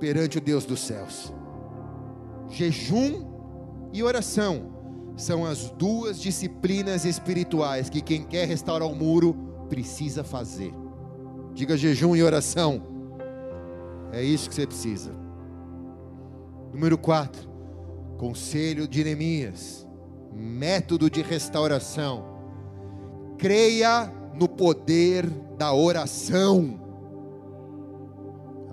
perante 0.00 0.38
o 0.38 0.40
Deus 0.40 0.66
dos 0.66 0.80
céus. 0.80 1.32
Jejum 2.50 3.24
e 3.92 4.02
oração 4.02 4.73
são 5.16 5.44
as 5.44 5.70
duas 5.70 6.20
disciplinas 6.20 7.04
espirituais 7.04 7.88
que 7.88 8.00
quem 8.00 8.22
quer 8.24 8.48
restaurar 8.48 8.88
o 8.88 8.94
muro 8.94 9.34
precisa 9.68 10.24
fazer. 10.24 10.74
Diga 11.52 11.76
jejum 11.76 12.16
e 12.16 12.22
oração. 12.22 12.82
É 14.12 14.22
isso 14.22 14.48
que 14.48 14.54
você 14.54 14.66
precisa. 14.66 15.12
Número 16.72 16.98
4. 16.98 17.48
Conselho 18.18 18.88
de 18.88 19.04
Neemias. 19.04 19.86
Método 20.32 21.08
de 21.08 21.22
restauração. 21.22 22.24
Creia 23.38 24.12
no 24.34 24.48
poder 24.48 25.28
da 25.56 25.72
oração. 25.72 26.80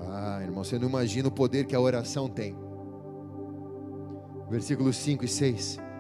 Ah, 0.10 0.39
irmão, 0.41 0.63
você 0.63 0.80
não 0.80 0.89
imagina 0.89 1.27
o 1.27 1.32
poder 1.32 1.65
que 1.65 1.75
a 1.75 1.80
oração 1.80 2.27
tem. 2.27 2.56
Versículos 4.49 4.97
5 4.97 5.23
e 5.23 5.27
6. 5.27 5.90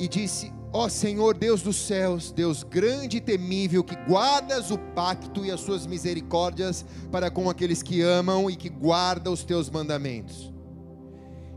E 0.00 0.08
disse: 0.08 0.50
Ó 0.72 0.88
Senhor 0.88 1.36
Deus 1.36 1.60
dos 1.60 1.76
céus, 1.76 2.32
Deus 2.32 2.62
grande 2.62 3.18
e 3.18 3.20
temível, 3.20 3.84
que 3.84 3.94
guardas 4.08 4.70
o 4.70 4.78
pacto 4.78 5.44
e 5.44 5.50
as 5.50 5.60
suas 5.60 5.86
misericórdias 5.86 6.86
para 7.12 7.30
com 7.30 7.50
aqueles 7.50 7.82
que 7.82 8.00
amam 8.00 8.48
e 8.48 8.56
que 8.56 8.70
guardam 8.70 9.30
os 9.30 9.44
teus 9.44 9.68
mandamentos. 9.68 10.50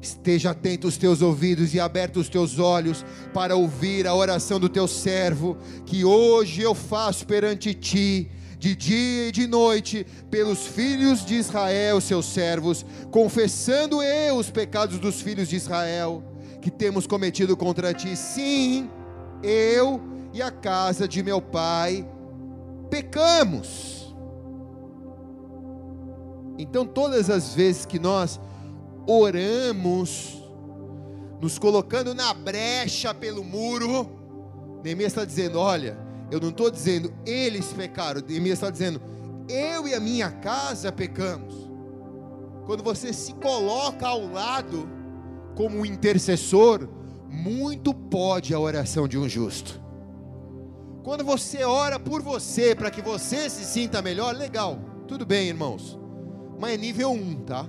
Esteja 0.02 0.52
atento 0.52 0.90
os 0.90 0.98
teus 0.98 1.22
ouvidos 1.22 1.74
e 1.74 1.80
aberto 1.80 2.18
os 2.18 2.28
teus 2.28 2.60
olhos 2.60 3.06
para 3.34 3.56
ouvir 3.56 4.06
a 4.06 4.14
oração 4.14 4.60
do 4.60 4.68
teu 4.68 4.90
servo, 4.90 5.58
que 5.86 6.04
hoje 6.04 6.62
eu 6.62 6.76
faço 6.76 7.26
perante 7.26 7.74
ti, 7.74 8.30
de 8.60 8.76
dia 8.76 9.30
e 9.30 9.32
de 9.32 9.48
noite, 9.48 10.06
pelos 10.30 10.68
filhos 10.68 11.26
de 11.26 11.36
Israel, 11.36 12.02
seus 12.02 12.26
servos, 12.26 12.86
confessando 13.10 14.04
eu 14.04 14.36
os 14.36 14.50
pecados 14.50 15.00
dos 15.00 15.22
filhos 15.22 15.48
de 15.48 15.56
Israel, 15.56 16.33
que 16.64 16.72
temos 16.72 17.06
cometido 17.06 17.58
contra 17.58 17.94
ti. 17.94 18.16
Sim, 18.16 18.90
eu 19.44 20.02
e 20.32 20.42
a 20.42 20.50
casa 20.50 21.06
de 21.06 21.22
meu 21.22 21.42
pai 21.42 22.08
pecamos. 22.90 24.16
Então, 26.58 26.86
todas 26.86 27.30
as 27.30 27.54
vezes 27.54 27.86
que 27.86 28.00
nós 28.00 28.40
oramos, 29.06 30.42
nos 31.42 31.60
colocando 31.60 32.16
na 32.16 32.34
brecha 32.34 33.14
pelo 33.14 33.44
muro, 33.44 34.10
Neemias 34.82 35.12
está 35.12 35.26
dizendo: 35.26 35.60
olha, 35.60 35.98
eu 36.32 36.40
não 36.40 36.50
estou 36.50 36.72
dizendo 36.72 37.14
eles 37.26 37.74
pecaram, 37.74 38.22
Neemias 38.26 38.54
está 38.54 38.70
dizendo, 38.70 39.02
eu 39.50 39.86
e 39.86 39.94
a 39.94 40.00
minha 40.00 40.32
casa 40.32 40.94
pecamos. 40.94 41.70
Quando 42.66 42.82
você 42.82 43.12
se 43.12 43.34
coloca 43.34 44.08
ao 44.08 44.26
lado 44.32 45.03
como 45.56 45.86
intercessor, 45.86 46.88
muito 47.30 47.94
pode 47.94 48.54
a 48.54 48.60
oração 48.60 49.08
de 49.08 49.18
um 49.18 49.28
justo. 49.28 49.82
Quando 51.04 51.24
você 51.24 51.64
ora 51.64 52.00
por 52.00 52.22
você, 52.22 52.74
para 52.74 52.90
que 52.90 53.02
você 53.02 53.50
se 53.50 53.66
sinta 53.66 54.02
melhor, 54.02 54.36
legal, 54.36 54.80
tudo 55.08 55.26
bem, 55.26 55.50
irmãos, 55.50 56.00
mas 56.60 56.74
é 56.74 56.78
nível 56.78 57.12
1, 57.12 57.14
um, 57.14 57.36
tá? 57.42 57.68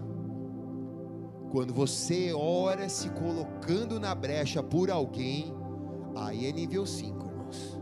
Quando 1.51 1.73
você 1.73 2.33
ora 2.33 2.89
se 2.89 3.11
colocando 3.11 3.99
na 3.99 4.15
brecha 4.15 4.63
por 4.63 4.91
alguém, 4.91 5.55
aí 6.17 6.47
é 6.47 6.53
nível 6.53 6.87
5, 6.87 7.27
irmãos. 7.27 7.81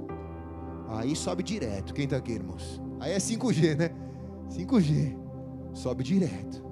Aí 0.88 1.16
sobe 1.16 1.42
direto. 1.42 1.94
Quem 1.94 2.04
está 2.04 2.18
aqui, 2.18 2.32
irmãos? 2.32 2.80
Aí 3.00 3.12
é 3.12 3.18
5G, 3.18 3.76
né? 3.76 3.90
5G. 4.50 5.18
Sobe 5.74 6.04
direto. 6.04 6.62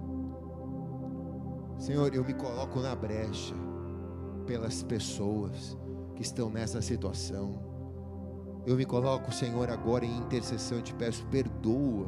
Senhor, 1.80 2.14
eu 2.14 2.22
me 2.22 2.34
coloco 2.34 2.78
na 2.78 2.94
brecha 2.94 3.54
pelas 4.46 4.82
pessoas 4.82 5.78
que 6.14 6.20
estão 6.20 6.50
nessa 6.50 6.82
situação. 6.82 7.58
Eu 8.66 8.76
me 8.76 8.84
coloco, 8.84 9.32
Senhor, 9.32 9.70
agora 9.70 10.04
em 10.04 10.18
intercessão 10.18 10.78
e 10.78 10.82
te 10.82 10.92
peço, 10.92 11.24
perdoa 11.28 12.06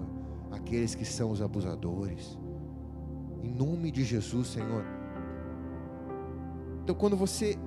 aqueles 0.51 0.95
que 0.95 1.07
são 1.07 1.31
os 1.31 1.41
abusadores. 1.41 2.39
Em 3.43 3.51
nome 3.51 3.91
de 3.91 4.05
Jesus, 4.05 4.49
Senhor. 4.49 4.85
Então, 6.83 6.95
quando 6.95 7.17
você 7.17 7.59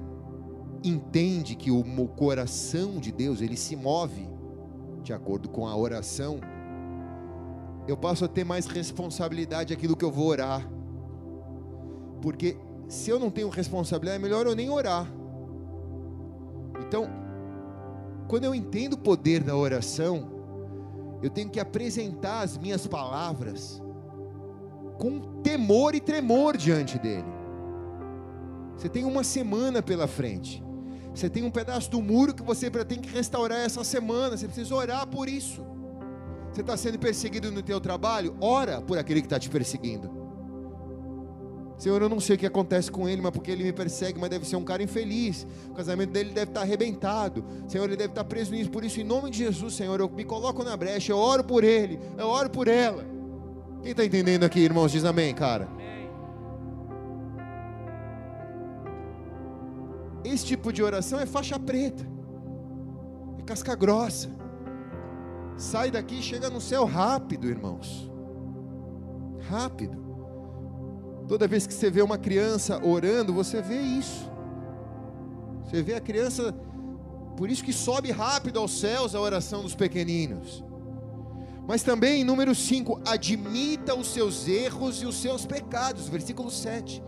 entende 0.83 1.55
que 1.55 1.71
o 1.71 2.07
coração 2.09 2.99
de 2.99 3.11
Deus, 3.11 3.41
ele 3.41 3.57
se 3.57 3.75
move 3.75 4.29
de 5.01 5.11
acordo 5.11 5.49
com 5.49 5.67
a 5.67 5.75
oração, 5.75 6.39
eu 7.87 7.97
passo 7.97 8.25
a 8.25 8.27
ter 8.27 8.43
mais 8.43 8.67
responsabilidade 8.67 9.73
aquilo 9.73 9.97
que 9.97 10.05
eu 10.05 10.11
vou 10.11 10.27
orar. 10.27 10.74
Porque 12.21 12.57
se 12.87 13.09
eu 13.09 13.19
não 13.19 13.29
tenho 13.29 13.49
responsabilidade, 13.49 14.17
é 14.17 14.21
melhor 14.21 14.45
eu 14.45 14.55
nem 14.55 14.69
orar. 14.69 15.07
Então, 16.79 17.07
quando 18.27 18.43
eu 18.43 18.55
entendo 18.55 18.93
o 18.93 18.97
poder 18.97 19.43
da 19.43 19.55
oração, 19.55 20.31
eu 21.21 21.29
tenho 21.29 21.49
que 21.49 21.59
apresentar 21.59 22.41
as 22.41 22.57
minhas 22.57 22.85
palavras 22.85 23.81
com 24.97 25.41
temor 25.41 25.95
e 25.95 25.99
tremor 25.99 26.57
diante 26.57 26.97
dele. 26.97 27.35
Você 28.75 28.89
tem 28.89 29.05
uma 29.05 29.23
semana 29.23 29.81
pela 29.81 30.07
frente. 30.07 30.63
Você 31.13 31.29
tem 31.29 31.43
um 31.43 31.51
pedaço 31.51 31.89
do 31.89 32.01
muro 32.01 32.33
que 32.33 32.43
você 32.43 32.69
tem 32.69 32.99
que 32.99 33.09
restaurar 33.09 33.59
essa 33.59 33.83
semana. 33.83 34.35
Você 34.35 34.47
precisa 34.47 34.75
orar 34.75 35.07
por 35.07 35.29
isso. 35.29 35.65
Você 36.51 36.61
está 36.61 36.75
sendo 36.75 36.99
perseguido 36.99 37.51
no 37.51 37.61
teu 37.61 37.79
trabalho? 37.79 38.35
Ora 38.39 38.81
por 38.81 38.97
aquele 38.97 39.21
que 39.21 39.27
está 39.27 39.39
te 39.39 39.49
perseguindo. 39.49 40.24
Senhor, 41.77 42.01
eu 42.01 42.07
não 42.07 42.19
sei 42.19 42.35
o 42.35 42.39
que 42.39 42.45
acontece 42.45 42.89
com 42.89 43.07
ele, 43.07 43.21
mas 43.21 43.31
porque 43.31 43.51
ele 43.51 43.63
me 43.63 43.73
persegue, 43.73 44.17
mas 44.19 44.29
deve 44.29 44.47
ser 44.47 44.55
um 44.55 44.63
cara 44.63 44.81
infeliz. 44.81 45.45
O 45.69 45.73
casamento 45.73 46.11
dele 46.11 46.31
deve 46.31 46.51
estar 46.51 46.61
arrebentado. 46.61 47.43
Senhor, 47.67 47.83
ele 47.83 47.97
deve 47.97 48.11
estar 48.11 48.23
preso 48.23 48.51
nisso. 48.51 48.69
Por 48.69 48.85
isso, 48.85 49.01
em 49.01 49.03
nome 49.03 49.29
de 49.29 49.39
Jesus, 49.39 49.73
Senhor, 49.73 49.99
eu 49.99 50.09
me 50.09 50.23
coloco 50.23 50.63
na 50.63 50.75
brecha, 50.77 51.11
eu 51.11 51.17
oro 51.17 51.43
por 51.43 51.63
ele, 51.63 51.99
eu 52.17 52.27
oro 52.27 52.49
por 52.49 52.67
ela. 52.67 53.05
Quem 53.81 53.91
está 53.91 54.05
entendendo 54.05 54.45
aqui, 54.45 54.61
irmãos? 54.61 54.91
Diz 54.91 55.03
amém, 55.03 55.33
cara. 55.33 55.67
Esse 60.23 60.45
tipo 60.45 60.73
de 60.73 60.81
oração 60.81 61.19
é 61.19 61.25
faixa 61.25 61.59
preta, 61.59 62.03
é 63.37 63.43
casca 63.43 63.75
grossa. 63.75 64.29
Sai 65.57 65.91
daqui 65.91 66.19
e 66.19 66.23
chega 66.23 66.49
no 66.49 66.59
céu 66.59 66.85
rápido, 66.85 67.47
irmãos. 67.47 68.11
Rápido. 69.47 70.04
Toda 71.27 71.47
vez 71.47 71.65
que 71.65 71.73
você 71.73 71.89
vê 71.89 72.01
uma 72.01 72.17
criança 72.17 72.79
orando, 72.85 73.33
você 73.33 73.61
vê 73.61 73.79
isso. 73.81 74.29
Você 75.63 75.81
vê 75.81 75.95
a 75.95 76.01
criança, 76.01 76.53
por 77.35 77.49
isso 77.49 77.63
que 77.63 77.73
sobe 77.73 78.11
rápido 78.11 78.59
aos 78.59 78.79
céus 78.79 79.15
a 79.15 79.19
oração 79.19 79.63
dos 79.63 79.73
pequeninos. 79.73 80.63
Mas 81.67 81.81
também, 81.81 82.23
número 82.23 82.53
5, 82.53 83.01
admita 83.07 83.95
os 83.95 84.07
seus 84.13 84.47
erros 84.47 85.01
e 85.01 85.05
os 85.07 85.15
seus 85.15 85.47
pecados, 85.47 86.07
versículo 86.07 86.51
7. 86.51 87.01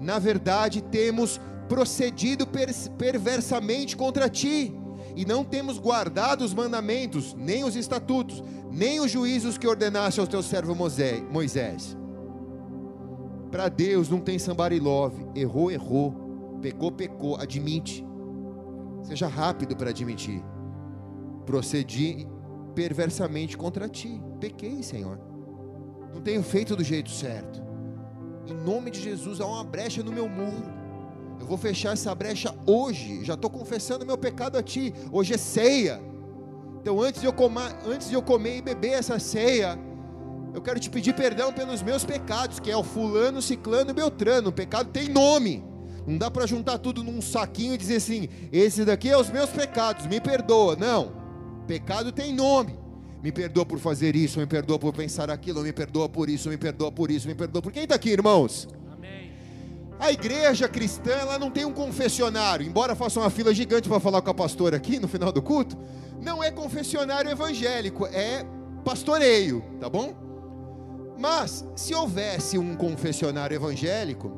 Na 0.00 0.20
verdade, 0.20 0.80
temos 0.80 1.40
procedido 1.68 2.46
perversamente 2.96 3.96
contra 3.96 4.28
ti, 4.28 4.72
e 5.16 5.24
não 5.24 5.42
temos 5.42 5.78
guardado 5.78 6.44
os 6.44 6.54
mandamentos, 6.54 7.34
nem 7.34 7.64
os 7.64 7.74
estatutos, 7.74 8.44
nem 8.70 9.00
os 9.00 9.10
juízos 9.10 9.58
que 9.58 9.66
ordenaste 9.66 10.20
ao 10.20 10.26
teu 10.26 10.42
servo 10.42 10.74
Moisés. 10.74 11.96
Para 13.56 13.70
Deus 13.70 14.10
não 14.10 14.20
tem 14.20 14.38
somebody 14.38 14.78
love. 14.78 15.16
Errou, 15.34 15.70
errou. 15.70 16.58
Pecou, 16.60 16.92
pecou. 16.92 17.36
Admite. 17.36 18.04
Seja 19.02 19.26
rápido 19.28 19.74
para 19.74 19.88
admitir. 19.88 20.44
Procedi 21.46 22.28
perversamente 22.74 23.56
contra 23.56 23.88
ti. 23.88 24.20
Pequei, 24.38 24.82
Senhor. 24.82 25.18
Não 26.12 26.20
tenho 26.20 26.42
feito 26.42 26.76
do 26.76 26.84
jeito 26.84 27.10
certo. 27.10 27.62
Em 28.46 28.52
nome 28.52 28.90
de 28.90 29.00
Jesus, 29.00 29.40
há 29.40 29.46
uma 29.46 29.64
brecha 29.64 30.02
no 30.02 30.12
meu 30.12 30.28
muro. 30.28 30.70
Eu 31.40 31.46
vou 31.46 31.56
fechar 31.56 31.94
essa 31.94 32.14
brecha 32.14 32.54
hoje. 32.66 33.24
Já 33.24 33.32
estou 33.32 33.48
confessando 33.48 34.04
meu 34.04 34.18
pecado 34.18 34.58
a 34.58 34.62
ti. 34.62 34.92
Hoje 35.10 35.32
é 35.32 35.38
ceia. 35.38 35.98
Então, 36.82 37.00
antes 37.00 37.22
de, 37.22 37.26
eu 37.26 37.34
antes 37.86 38.10
de 38.10 38.14
eu 38.14 38.20
comer 38.20 38.58
e 38.58 38.60
beber 38.60 38.92
essa 38.92 39.18
ceia, 39.18 39.78
eu 40.56 40.62
quero 40.62 40.80
te 40.80 40.88
pedir 40.88 41.12
perdão 41.12 41.52
pelos 41.52 41.82
meus 41.82 42.02
pecados, 42.02 42.58
que 42.58 42.70
é 42.70 42.76
o 42.76 42.82
fulano, 42.82 43.42
ciclano 43.42 43.90
e 43.90 43.92
beltrano. 43.92 44.48
O 44.48 44.52
pecado 44.52 44.88
tem 44.88 45.06
nome. 45.06 45.62
Não 46.06 46.16
dá 46.16 46.30
para 46.30 46.46
juntar 46.46 46.78
tudo 46.78 47.04
num 47.04 47.20
saquinho 47.20 47.74
e 47.74 47.76
dizer 47.76 47.96
assim: 47.96 48.26
esse 48.50 48.82
daqui 48.82 49.10
é 49.10 49.18
os 49.18 49.28
meus 49.28 49.50
pecados, 49.50 50.06
me 50.06 50.18
perdoa. 50.18 50.74
Não. 50.74 51.12
Pecado 51.66 52.10
tem 52.10 52.32
nome. 52.32 52.74
Me 53.22 53.30
perdoa 53.30 53.66
por 53.66 53.78
fazer 53.78 54.16
isso, 54.16 54.38
me 54.38 54.46
perdoa 54.46 54.78
por 54.78 54.94
pensar 54.94 55.30
aquilo, 55.30 55.60
me 55.60 55.74
perdoa 55.74 56.08
por 56.08 56.30
isso, 56.30 56.48
me 56.48 56.56
perdoa 56.56 56.90
por 56.90 57.10
isso, 57.10 57.28
me 57.28 57.34
perdoa 57.34 57.60
por 57.60 57.70
quem 57.70 57.82
está 57.82 57.96
aqui, 57.96 58.08
irmãos? 58.08 58.66
Amém. 58.90 59.32
A 59.98 60.10
igreja 60.10 60.66
cristã 60.66 61.10
ela 61.10 61.38
não 61.38 61.50
tem 61.50 61.66
um 61.66 61.72
confessionário, 61.72 62.66
embora 62.66 62.94
faça 62.94 63.20
uma 63.20 63.28
fila 63.28 63.52
gigante 63.52 63.90
para 63.90 64.00
falar 64.00 64.22
com 64.22 64.30
a 64.30 64.34
pastora 64.34 64.78
aqui 64.78 64.98
no 64.98 65.06
final 65.06 65.30
do 65.30 65.42
culto, 65.42 65.76
não 66.22 66.42
é 66.42 66.50
confessionário 66.50 67.30
evangélico, 67.30 68.06
é 68.06 68.46
pastoreio, 68.82 69.62
tá 69.78 69.90
bom? 69.90 70.25
Mas, 71.18 71.64
se 71.74 71.94
houvesse 71.94 72.58
um 72.58 72.76
confessionário 72.76 73.54
evangélico, 73.54 74.30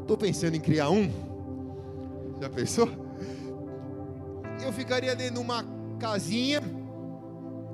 estou 0.00 0.16
pensando 0.16 0.56
em 0.56 0.60
criar 0.60 0.90
um. 0.90 1.10
Já 2.40 2.50
pensou? 2.50 2.88
Eu 4.62 4.72
ficaria 4.72 5.14
dentro 5.14 5.34
de 5.34 5.40
uma 5.40 5.64
casinha. 5.98 6.60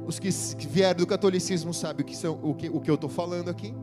Os 0.07 0.19
que 0.19 0.31
vieram 0.67 0.99
do 0.99 1.07
catolicismo 1.07 1.73
sabem 1.75 2.03
o 2.03 2.07
que, 2.07 2.17
são, 2.17 2.39
o 2.43 2.55
que, 2.55 2.69
o 2.69 2.81
que 2.81 2.91
eu 2.91 2.95
estou 2.95 3.11
falando 3.11 3.49
aqui. 3.51 3.75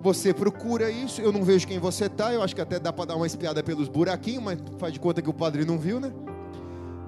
Você 0.00 0.32
procura 0.32 0.90
isso, 0.90 1.20
eu 1.20 1.32
não 1.32 1.42
vejo 1.42 1.66
quem 1.66 1.78
você 1.78 2.06
está, 2.06 2.32
eu 2.32 2.42
acho 2.42 2.54
que 2.54 2.60
até 2.60 2.78
dá 2.78 2.92
para 2.92 3.06
dar 3.06 3.16
uma 3.16 3.26
espiada 3.26 3.62
pelos 3.64 3.88
buraquinhos, 3.88 4.42
mas 4.42 4.58
faz 4.78 4.92
de 4.92 5.00
conta 5.00 5.20
que 5.20 5.28
o 5.28 5.34
padre 5.34 5.64
não 5.64 5.76
viu, 5.76 5.98
né? 5.98 6.12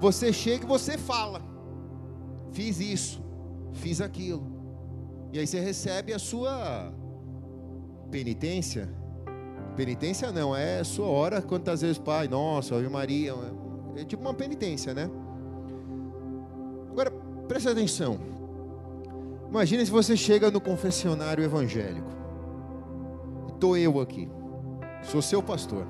Você 0.01 0.33
chega 0.33 0.65
e 0.65 0.67
você 0.67 0.99
fala: 0.99 1.41
Fiz 2.53 2.81
isso, 2.81 3.23
fiz 3.75 4.01
aquilo. 4.01 4.50
E 5.33 5.39
aí 5.39 5.47
você 5.47 5.61
recebe 5.61 6.13
a 6.13 6.19
sua 6.19 6.93
penitência. 8.11 8.89
Penitência 9.77 10.33
não, 10.33 10.55
é 10.55 10.83
sua 10.83 11.07
hora 11.07 11.41
quantas 11.41 11.83
vezes, 11.83 11.99
Pai, 11.99 12.27
nossa, 12.27 12.75
Ave 12.75 12.89
Maria. 12.89 13.35
É 13.97 14.05
tipo 14.05 14.23
uma 14.23 14.35
penitência, 14.35 14.93
né? 14.93 15.09
Agora, 16.91 17.11
preste 17.47 17.69
atenção. 17.69 18.19
Imagine 19.49 19.85
se 19.85 19.91
você 19.91 20.17
chega 20.17 20.51
no 20.51 20.61
confessionário 20.61 21.43
evangélico. 21.45 22.11
Estou 23.49 23.77
eu 23.77 24.01
aqui, 24.01 24.29
sou 25.03 25.23
seu 25.23 25.43
pastor. 25.43 25.87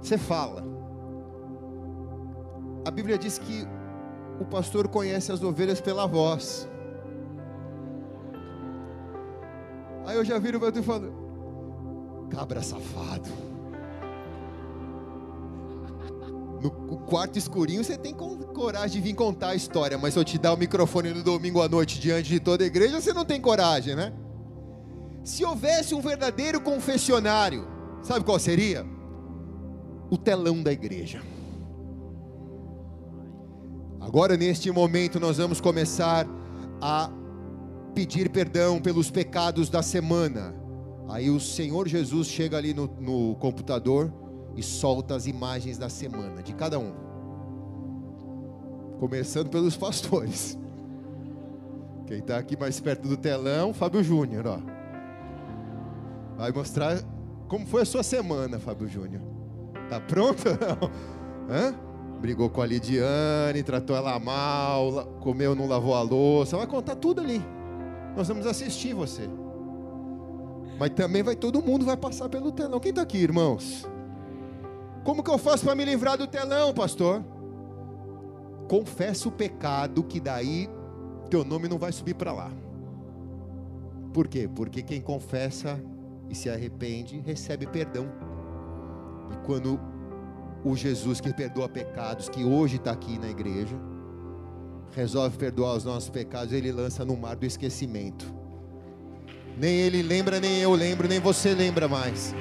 Você 0.00 0.18
fala. 0.18 0.64
A 2.84 2.90
Bíblia 2.90 3.16
diz 3.16 3.38
que 3.38 3.66
o 4.38 4.44
pastor 4.44 4.86
conhece 4.88 5.32
as 5.32 5.42
ovelhas 5.42 5.80
pela 5.80 6.06
voz. 6.06 6.68
Aí 10.04 10.16
eu 10.16 10.24
já 10.24 10.38
viro 10.38 10.60
para 10.60 10.72
tu 10.72 10.82
falo: 10.82 11.12
cabra 12.30 12.62
safado. 12.62 13.30
No 16.60 16.70
quarto 17.00 17.38
escurinho 17.38 17.84
você 17.84 17.98
tem 17.98 18.14
coragem 18.14 19.02
de 19.02 19.08
vir 19.08 19.14
contar 19.14 19.48
a 19.48 19.54
história, 19.54 19.98
mas 19.98 20.14
se 20.14 20.20
eu 20.20 20.24
te 20.24 20.38
dar 20.38 20.54
o 20.54 20.56
microfone 20.56 21.12
no 21.12 21.22
domingo 21.22 21.60
à 21.60 21.68
noite 21.68 22.00
diante 22.00 22.30
de 22.30 22.40
toda 22.40 22.64
a 22.64 22.66
igreja, 22.66 23.00
você 23.00 23.12
não 23.12 23.24
tem 23.24 23.38
coragem, 23.38 23.94
né? 23.94 24.14
Se 25.22 25.44
houvesse 25.44 25.94
um 25.94 26.00
verdadeiro 26.00 26.60
confessionário, 26.60 27.66
sabe 28.02 28.24
qual 28.24 28.38
seria? 28.38 28.86
O 30.10 30.16
telão 30.16 30.62
da 30.62 30.72
igreja. 30.72 31.20
Agora, 34.00 34.36
neste 34.36 34.70
momento, 34.70 35.18
nós 35.18 35.38
vamos 35.38 35.60
começar 35.60 36.26
a 36.80 37.10
pedir 37.94 38.28
perdão 38.28 38.80
pelos 38.80 39.10
pecados 39.10 39.70
da 39.70 39.82
semana. 39.82 40.54
Aí 41.08 41.30
o 41.30 41.38
Senhor 41.38 41.86
Jesus 41.86 42.28
chega 42.28 42.56
ali 42.56 42.74
no, 42.74 42.86
no 42.98 43.36
computador 43.36 44.12
e 44.56 44.62
solta 44.62 45.14
as 45.14 45.26
imagens 45.26 45.78
da 45.78 45.88
semana, 45.88 46.42
de 46.42 46.54
cada 46.54 46.78
um. 46.78 46.92
Começando 48.98 49.48
pelos 49.48 49.76
pastores. 49.78 50.58
Quem 52.06 52.18
está 52.18 52.38
aqui 52.38 52.56
mais 52.56 52.80
perto 52.80 53.08
do 53.08 53.16
telão, 53.16 53.72
Fábio 53.72 54.02
Júnior, 54.02 54.46
ó. 54.46 54.58
Vai 56.36 56.52
mostrar 56.52 56.98
como 57.48 57.66
foi 57.66 57.82
a 57.82 57.86
sua 57.86 58.02
semana, 58.02 58.58
Fábio 58.58 58.88
Júnior. 58.88 59.22
Tá 59.88 60.00
pronto? 60.00 60.42
Hã? 61.48 61.74
Brigou 62.20 62.48
com 62.48 62.62
a 62.62 62.66
Lidiane, 62.66 63.62
tratou 63.62 63.94
ela 63.94 64.18
mal, 64.18 65.06
comeu, 65.20 65.54
não 65.54 65.68
lavou 65.68 65.94
a 65.94 66.02
louça. 66.02 66.56
Vai 66.56 66.66
contar 66.66 66.96
tudo 66.96 67.20
ali. 67.20 67.42
Nós 68.16 68.28
vamos 68.28 68.46
assistir 68.46 68.94
você. 68.94 69.28
Mas 70.78 70.90
também 70.90 71.22
vai 71.22 71.36
todo 71.36 71.62
mundo 71.62 71.84
vai 71.84 71.96
passar 71.96 72.28
pelo 72.28 72.52
telão. 72.52 72.80
Quem 72.80 72.90
está 72.90 73.02
aqui, 73.02 73.18
irmãos? 73.18 73.86
Como 75.04 75.22
que 75.22 75.30
eu 75.30 75.38
faço 75.38 75.64
para 75.64 75.74
me 75.74 75.84
livrar 75.84 76.16
do 76.16 76.26
telão, 76.26 76.72
pastor? 76.72 77.22
Confessa 78.68 79.28
o 79.28 79.32
pecado 79.32 80.02
que 80.02 80.18
daí 80.18 80.68
teu 81.30 81.44
nome 81.44 81.68
não 81.68 81.78
vai 81.78 81.92
subir 81.92 82.14
para 82.14 82.32
lá. 82.32 82.50
Por 84.12 84.28
quê? 84.28 84.48
Porque 84.52 84.82
quem 84.82 85.00
confessa 85.00 85.80
e 86.28 86.34
se 86.34 86.48
arrepende, 86.48 87.18
recebe 87.18 87.66
perdão. 87.66 88.06
E 89.32 89.46
quando 89.46 89.80
o 90.64 90.76
Jesus 90.76 91.20
que 91.20 91.32
perdoa 91.32 91.68
pecados, 91.68 92.28
que 92.28 92.44
hoje 92.44 92.76
está 92.76 92.92
aqui 92.92 93.18
na 93.18 93.28
igreja, 93.28 93.76
resolve 94.94 95.36
perdoar 95.36 95.74
os 95.76 95.84
nossos 95.84 96.08
pecados, 96.08 96.52
ele 96.52 96.70
lança 96.70 97.04
no 97.04 97.16
mar 97.16 97.36
do 97.36 97.44
esquecimento. 97.44 98.32
Nem 99.56 99.74
ele 99.74 100.02
lembra, 100.02 100.40
nem 100.40 100.60
eu 100.60 100.72
lembro, 100.74 101.08
nem 101.08 101.20
você 101.20 101.54
lembra 101.54 101.88
mais. 101.88 102.34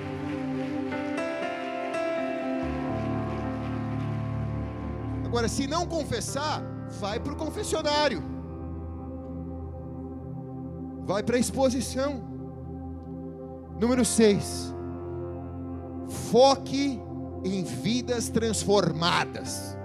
Agora, 5.26 5.48
se 5.48 5.68
não 5.68 5.86
confessar, 5.88 6.64
vai 7.00 7.20
para 7.20 7.34
o 7.34 7.36
confessionário, 7.36 8.24
vai 11.06 11.24
para 11.24 11.38
a 11.38 11.40
exposição. 11.40 12.24
Número 13.80 14.06
6. 14.06 14.74
Foque 16.32 17.00
em 17.44 17.64
vidas 17.64 18.30
transformadas. 18.30 19.76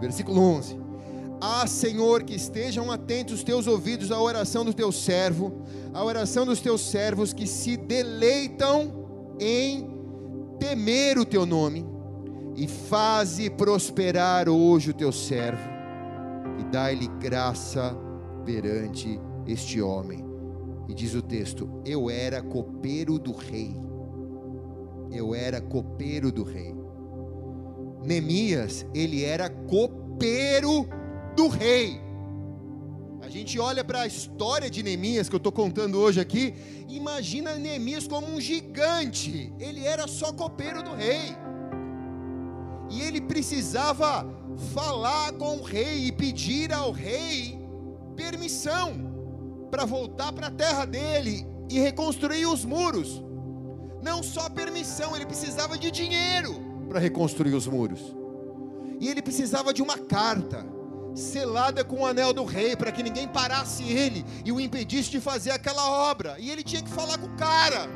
Versículo 0.00 0.40
11. 0.40 0.89
Ah, 1.40 1.66
Senhor, 1.66 2.22
que 2.22 2.34
estejam 2.34 2.90
atentos 2.90 3.36
os 3.36 3.42
teus 3.42 3.66
ouvidos 3.66 4.12
à 4.12 4.20
oração 4.20 4.62
do 4.62 4.74
teu 4.74 4.92
servo, 4.92 5.62
à 5.94 6.04
oração 6.04 6.44
dos 6.44 6.60
teus 6.60 6.82
servos 6.82 7.32
que 7.32 7.46
se 7.46 7.78
deleitam 7.78 9.36
em 9.40 9.88
temer 10.58 11.18
o 11.18 11.24
teu 11.24 11.46
nome, 11.46 11.86
e 12.56 12.68
faze 12.68 13.48
prosperar 13.48 14.50
hoje 14.50 14.90
o 14.90 14.94
teu 14.94 15.10
servo, 15.10 15.66
e 16.58 16.64
dai-lhe 16.64 17.08
graça 17.18 17.96
perante 18.44 19.18
este 19.46 19.80
homem. 19.80 20.22
E 20.88 20.94
diz 20.94 21.14
o 21.14 21.22
texto: 21.22 21.80
Eu 21.86 22.10
era 22.10 22.42
copeiro 22.42 23.18
do 23.18 23.32
rei. 23.32 23.74
Eu 25.10 25.34
era 25.34 25.58
copeiro 25.58 26.30
do 26.30 26.42
rei. 26.42 26.74
Neemias, 28.02 28.84
ele 28.92 29.24
era 29.24 29.48
copeiro 29.48 30.84
do 30.84 30.99
rei. 31.48 32.00
A 33.22 33.28
gente 33.28 33.58
olha 33.60 33.84
para 33.84 34.00
a 34.02 34.06
história 34.06 34.68
de 34.68 34.82
Neemias 34.82 35.28
que 35.28 35.34
eu 35.34 35.38
estou 35.38 35.52
contando 35.52 35.98
hoje 35.98 36.20
aqui, 36.20 36.54
imagina 36.88 37.54
Neemias 37.54 38.06
como 38.08 38.26
um 38.26 38.40
gigante. 38.40 39.52
Ele 39.58 39.84
era 39.84 40.08
só 40.08 40.32
copeiro 40.32 40.82
do 40.82 40.94
rei. 40.94 41.36
E 42.90 43.02
ele 43.02 43.20
precisava 43.20 44.26
falar 44.74 45.32
com 45.34 45.58
o 45.58 45.62
rei 45.62 46.06
e 46.06 46.12
pedir 46.12 46.72
ao 46.72 46.90
rei 46.90 47.58
permissão 48.16 49.10
para 49.70 49.84
voltar 49.84 50.32
para 50.32 50.48
a 50.48 50.50
terra 50.50 50.84
dele 50.84 51.46
e 51.70 51.78
reconstruir 51.78 52.46
os 52.46 52.64
muros. 52.64 53.22
Não 54.02 54.22
só 54.22 54.48
permissão, 54.50 55.14
ele 55.14 55.26
precisava 55.26 55.78
de 55.78 55.90
dinheiro 55.90 56.54
para 56.88 56.98
reconstruir 56.98 57.54
os 57.54 57.66
muros. 57.66 58.00
E 58.98 59.08
ele 59.08 59.22
precisava 59.22 59.72
de 59.72 59.82
uma 59.82 59.96
carta 59.96 60.66
selada 61.14 61.84
com 61.84 62.00
o 62.00 62.06
anel 62.06 62.32
do 62.32 62.44
rei 62.44 62.76
para 62.76 62.92
que 62.92 63.02
ninguém 63.02 63.26
parasse 63.28 63.82
ele 63.82 64.24
e 64.44 64.52
o 64.52 64.60
impedisse 64.60 65.10
de 65.10 65.20
fazer 65.20 65.50
aquela 65.50 66.10
obra. 66.10 66.36
E 66.38 66.50
ele 66.50 66.62
tinha 66.62 66.82
que 66.82 66.90
falar 66.90 67.18
com 67.18 67.26
o 67.26 67.36
cara. 67.36 67.88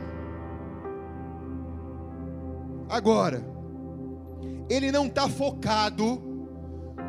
Agora, 2.88 3.44
ele 4.68 4.92
não 4.92 5.06
está 5.06 5.28
focado 5.28 6.22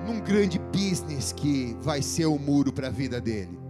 num 0.06 0.20
grande 0.20 0.60
business 0.60 1.32
que 1.32 1.76
vai 1.82 2.02
ser 2.02 2.26
o 2.26 2.38
muro 2.38 2.72
para 2.72 2.88
a 2.88 2.92
vida 2.92 3.20
dele 3.20 3.66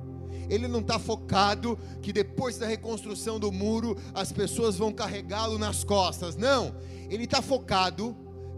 ele 0.50 0.68
não 0.68 0.80
está 0.80 1.00
focado 1.00 1.78
que 2.02 2.14
depois 2.14 2.58
da 2.58 2.68
reconstrução 2.68 3.40
do 3.40 3.52
muro 3.52 3.98
as 4.14 4.32
pessoas 4.32 4.78
vão 4.78 4.92
carregá-lo 4.92 5.58
nas 5.58 5.84
costas. 5.84 6.36
Não, 6.36 6.76
ele 7.10 7.24
está 7.24 7.42
focado 7.42 8.16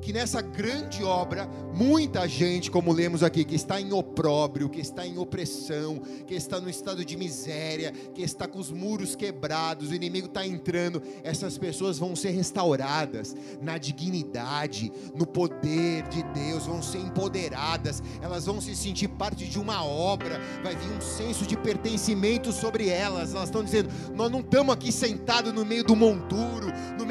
que 0.08 0.14
nessa 0.14 0.42
grande 0.42 1.04
obra, 1.04 1.50
muita 1.74 2.26
gente, 2.30 2.72
como 2.72 2.94
lemos 2.94 3.24
aqui, 3.24 3.44
que 3.44 3.56
está 3.56 3.82
em 3.82 3.92
opróbrio, 3.92 4.70
que 4.70 4.80
está 4.80 5.06
em 5.06 5.18
opressão, 5.18 6.00
que 6.26 6.34
está 6.34 6.62
no 6.62 6.70
estado 6.70 7.04
de 7.04 7.18
miséria, 7.18 7.92
que 8.14 8.22
está 8.22 8.48
com 8.48 8.58
os 8.58 8.72
muros 8.72 9.18
quebrados, 9.18 9.90
o 9.90 9.94
inimigo 9.94 10.28
está 10.28 10.48
entrando, 10.48 11.04
essas 11.26 11.58
pessoas 11.58 12.00
vão 12.00 12.16
ser 12.16 12.30
restauradas 12.30 13.36
na 13.62 13.78
dignidade, 13.78 14.94
no 15.14 15.28
poder 15.28 16.08
de 16.08 16.24
Deus, 16.24 16.66
vão 16.66 16.82
ser 16.82 17.00
empoderadas, 17.00 18.02
elas 18.22 18.46
vão 18.46 18.62
se 18.62 18.78
sentir 18.78 19.10
parte 19.10 19.46
de 19.46 19.60
uma 19.60 19.84
obra, 19.84 20.40
vai 20.64 20.74
vir 20.74 20.90
um 20.90 21.02
senso 21.02 21.46
de 21.46 21.58
pertencimento 21.58 22.54
sobre 22.54 22.88
elas, 22.88 23.36
elas 23.36 23.50
estão 23.50 23.62
dizendo: 23.62 23.90
nós 24.16 24.32
não 24.32 24.40
estamos 24.40 24.74
aqui 24.74 24.90
sentados 24.90 25.52
no 25.52 25.66
meio 25.66 25.84
do 25.84 25.98
monturo, 25.98 26.68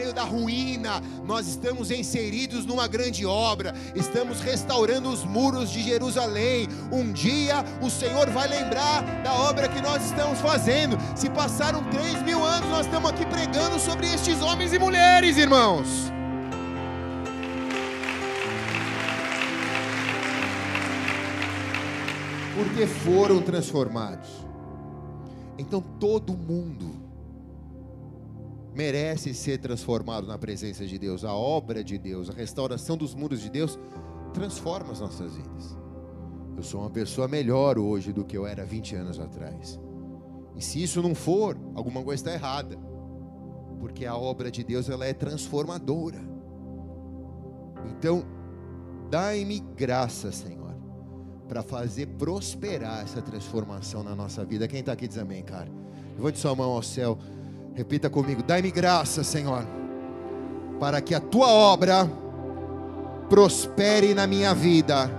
meio 0.06 0.14
da 0.14 0.22
ruína, 0.22 1.02
nós 1.24 1.48
estamos 1.48 1.90
inseridos 1.90 2.64
numa 2.64 2.86
grande 2.86 3.26
obra, 3.26 3.74
estamos 3.94 4.40
restaurando 4.40 5.08
os 5.08 5.24
muros 5.24 5.70
de 5.70 5.82
Jerusalém. 5.82 6.68
Um 6.92 7.12
dia 7.12 7.64
o 7.82 7.90
Senhor 7.90 8.30
vai 8.30 8.46
lembrar 8.46 9.02
da 9.22 9.34
obra 9.34 9.68
que 9.68 9.80
nós 9.80 10.04
estamos 10.04 10.38
fazendo. 10.40 10.96
Se 11.16 11.28
passaram 11.28 11.82
três 11.90 12.22
mil 12.22 12.44
anos, 12.44 12.70
nós 12.70 12.86
estamos 12.86 13.10
aqui 13.10 13.26
pregando 13.26 13.80
sobre 13.80 14.06
estes 14.06 14.40
homens 14.40 14.72
e 14.72 14.78
mulheres, 14.78 15.36
irmãos. 15.36 16.12
porque 22.56 22.86
foram 22.86 23.42
transformados. 23.42 24.30
Então 25.58 25.82
todo 26.00 26.32
mundo 26.32 27.05
merece 28.76 29.32
ser 29.32 29.58
transformado 29.58 30.26
na 30.26 30.36
presença 30.36 30.86
de 30.86 30.98
Deus. 30.98 31.24
A 31.24 31.32
obra 31.32 31.82
de 31.82 31.96
Deus, 31.96 32.28
a 32.28 32.34
restauração 32.34 32.96
dos 32.96 33.14
muros 33.14 33.40
de 33.40 33.48
Deus 33.48 33.78
transforma 34.34 34.92
as 34.92 35.00
nossas 35.00 35.34
vidas. 35.34 35.76
Eu 36.54 36.62
sou 36.62 36.82
uma 36.82 36.90
pessoa 36.90 37.26
melhor 37.26 37.78
hoje 37.78 38.12
do 38.12 38.24
que 38.24 38.36
eu 38.36 38.46
era 38.46 38.64
20 38.66 38.94
anos 38.96 39.18
atrás. 39.18 39.80
E 40.54 40.62
se 40.62 40.82
isso 40.82 41.00
não 41.00 41.14
for, 41.14 41.58
alguma 41.74 42.02
coisa 42.02 42.20
está 42.20 42.32
errada. 42.32 42.76
Porque 43.80 44.04
a 44.04 44.14
obra 44.14 44.50
de 44.50 44.62
Deus 44.62 44.90
ela 44.90 45.06
é 45.06 45.14
transformadora. 45.14 46.20
Então, 47.90 48.24
dai-me 49.10 49.60
graça, 49.60 50.30
Senhor 50.30 50.66
para 51.46 51.62
fazer 51.62 52.06
prosperar 52.06 53.04
essa 53.04 53.22
transformação 53.22 54.02
na 54.02 54.14
nossa 54.14 54.44
vida. 54.44 54.66
Quem 54.66 54.80
está 54.80 54.92
aqui 54.92 55.06
diz 55.06 55.16
amém, 55.16 55.42
cara. 55.42 55.70
Levante 56.16 56.38
sua 56.38 56.54
mão 56.54 56.72
ao 56.72 56.82
céu. 56.82 57.18
Repita 57.76 58.08
comigo: 58.08 58.42
Dai-me 58.42 58.70
graça, 58.70 59.22
Senhor, 59.22 59.62
para 60.80 61.02
que 61.02 61.14
a 61.14 61.20
tua 61.20 61.48
obra 61.48 62.10
prospere 63.28 64.14
na 64.14 64.26
minha 64.26 64.54
vida. 64.54 65.10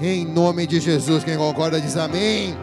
Em 0.00 0.24
nome 0.24 0.66
de 0.66 0.80
Jesus. 0.80 1.22
Quem 1.22 1.36
concorda 1.36 1.78
diz 1.78 1.98
amém. 1.98 2.56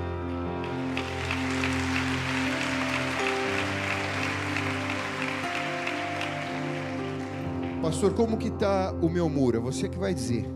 Pastor, 7.83 8.15
como 8.15 8.37
que 8.37 8.47
está 8.47 8.91
o 8.99 9.07
meu 9.07 9.29
muro? 9.29 9.57
É 9.57 9.59
você 9.61 9.87
que 9.87 9.99
vai 9.99 10.13
dizer 10.13 10.49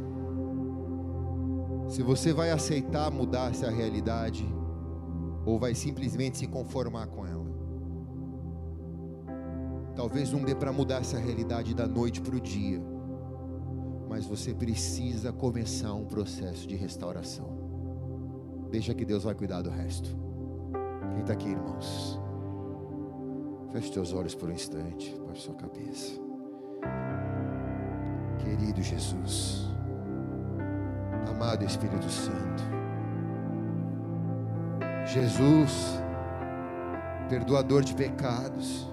se 1.88 2.02
você 2.02 2.34
vai 2.34 2.50
aceitar 2.50 3.12
mudar 3.12 3.52
essa 3.52 3.70
realidade 3.70 4.48
ou 5.46 5.60
vai 5.60 5.76
simplesmente 5.76 6.38
se 6.38 6.48
conformar 6.48 7.08
com 7.08 7.28
ela. 7.28 7.41
Talvez 9.96 10.32
não 10.32 10.42
dê 10.42 10.56
para 10.56 10.72
mudar 10.72 11.02
essa 11.02 11.18
realidade 11.18 11.74
da 11.74 11.88
noite 11.88 12.22
para 12.22 12.36
o 12.36 12.40
dia, 12.40 12.82
mas 14.08 14.26
você 14.26 14.54
precisa 14.54 15.32
começar 15.32 15.94
um 15.94 16.06
processo 16.06 16.68
de 16.68 16.76
restauração. 16.76 17.60
Deixa 18.70 18.94
que 18.94 19.06
Deus 19.06 19.24
vai 19.24 19.36
cuidar 19.36 19.62
do 19.62 19.70
resto. 19.70 20.10
Quem 21.12 21.22
está 21.22 21.34
aqui, 21.34 21.50
irmãos? 21.50 22.20
Feche 23.72 23.92
teus 23.92 24.14
olhos 24.14 24.36
por 24.36 24.50
um 24.50 24.54
instante, 24.54 25.16
baixe 25.26 25.42
sua 25.42 25.56
cabeça. 25.56 26.14
Querido 28.40 28.82
Jesus 28.82 29.72
amado 31.42 31.66
Espírito 31.66 32.08
Santo. 32.08 32.64
Jesus, 35.08 36.00
perdoador 37.28 37.82
de 37.82 37.96
pecados, 37.96 38.91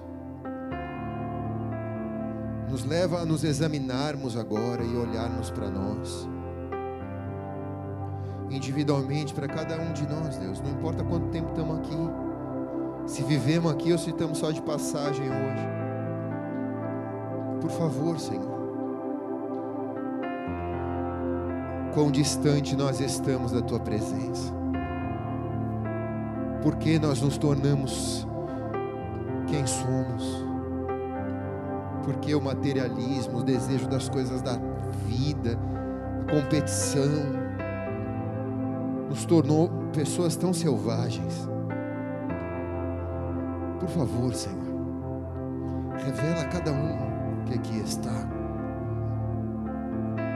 nos 2.69 2.85
leva 2.85 3.19
a 3.19 3.25
nos 3.25 3.43
examinarmos 3.43 4.37
agora 4.37 4.83
e 4.83 4.95
olharmos 4.95 5.49
para 5.49 5.69
nós, 5.69 6.29
individualmente, 8.49 9.33
para 9.33 9.47
cada 9.47 9.75
um 9.79 9.91
de 9.91 10.07
nós, 10.07 10.37
Deus, 10.37 10.61
não 10.61 10.71
importa 10.71 11.03
quanto 11.03 11.27
tempo 11.29 11.49
estamos 11.49 11.79
aqui, 11.79 11.97
se 13.07 13.23
vivemos 13.23 13.71
aqui 13.71 13.91
ou 13.91 13.97
se 13.97 14.11
estamos 14.11 14.37
só 14.37 14.51
de 14.51 14.61
passagem 14.61 15.25
hoje, 15.25 15.67
por 17.61 17.71
favor, 17.71 18.19
Senhor. 18.19 18.59
Quão 21.93 22.11
distante 22.11 22.75
nós 22.75 22.99
estamos 22.99 23.51
da 23.51 23.61
tua 23.61 23.79
presença. 23.79 24.53
Porque 26.61 26.99
nós 26.99 27.21
nos 27.21 27.37
tornamos 27.37 28.27
quem 29.47 29.65
somos. 29.65 30.48
Porque 32.09 32.33
o 32.33 32.41
materialismo, 32.41 33.37
o 33.37 33.43
desejo 33.43 33.87
das 33.87 34.09
coisas 34.09 34.41
da 34.41 34.57
vida, 35.05 35.59
a 36.21 36.31
competição, 36.31 37.05
nos 39.07 39.25
tornou 39.25 39.69
pessoas 39.93 40.35
tão 40.35 40.51
selvagens. 40.51 41.47
Por 43.79 43.89
favor, 43.89 44.33
Senhor, 44.33 44.57
revela 46.03 46.41
a 46.41 46.45
cada 46.45 46.71
um 46.71 47.45
que 47.45 47.53
aqui 47.53 47.77
está 47.77 48.27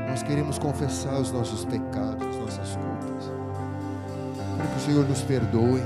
nós 0.07 0.21
queremos 0.21 0.59
confessar 0.59 1.19
os 1.19 1.31
nossos 1.31 1.65
pecados, 1.65 2.23
as 2.27 2.35
nossas 2.35 2.75
culpas. 2.75 3.31
Para 4.57 4.67
que 4.67 4.77
o 4.77 4.79
Senhor 4.79 5.09
nos 5.09 5.23
perdoe. 5.23 5.81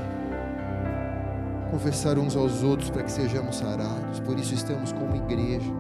Confessar 1.71 2.17
uns 2.17 2.35
aos 2.35 2.63
outros 2.63 2.89
para 2.89 3.03
que 3.03 3.11
sejamos 3.11 3.57
sarados. 3.57 4.19
Por 4.21 4.39
isso 4.39 4.53
estamos 4.53 4.91
como 4.91 5.15
igreja. 5.15 5.71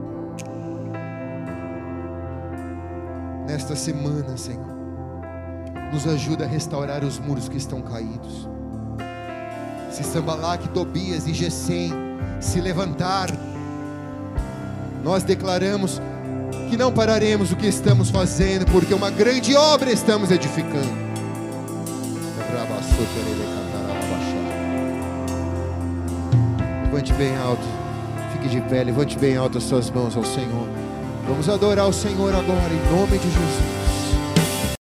Nesta 3.47 3.75
semana, 3.75 4.35
Senhor, 4.35 4.75
nos 5.91 6.05
ajuda 6.05 6.43
a 6.43 6.47
restaurar 6.47 7.03
os 7.03 7.17
muros 7.17 7.47
que 7.47 7.57
estão 7.57 7.81
caídos. 7.81 8.47
Se 9.89 10.03
Sambalac, 10.03 10.67
Tobias 10.69 11.25
e 11.25 11.33
Gesem 11.33 11.91
se 12.41 12.59
levantar, 12.59 13.29
nós 15.03 15.23
declaramos 15.23 16.01
que 16.69 16.75
não 16.75 16.91
pararemos 16.91 17.51
o 17.51 17.55
que 17.55 17.67
estamos 17.67 18.09
fazendo, 18.09 18.65
porque 18.65 18.93
uma 18.93 19.09
grande 19.09 19.55
obra 19.55 19.89
estamos 19.89 20.29
edificando. 20.29 21.07
Levante 26.97 27.13
bem 27.13 27.37
alto, 27.37 27.61
fique 28.31 28.49
de 28.49 28.59
pé, 28.59 28.83
levante 28.83 29.19
bem 29.19 29.37
alto 29.37 29.59
as 29.59 29.65
suas 29.65 29.87
mãos 29.91 30.17
ao 30.17 30.25
Senhor. 30.25 30.67
Vamos 31.27 31.47
adorar 31.47 31.87
o 31.87 31.93
Senhor 31.93 32.33
agora, 32.33 32.73
em 32.73 32.91
nome 32.91 33.19
de 33.19 33.29
Jesus. 33.29 33.76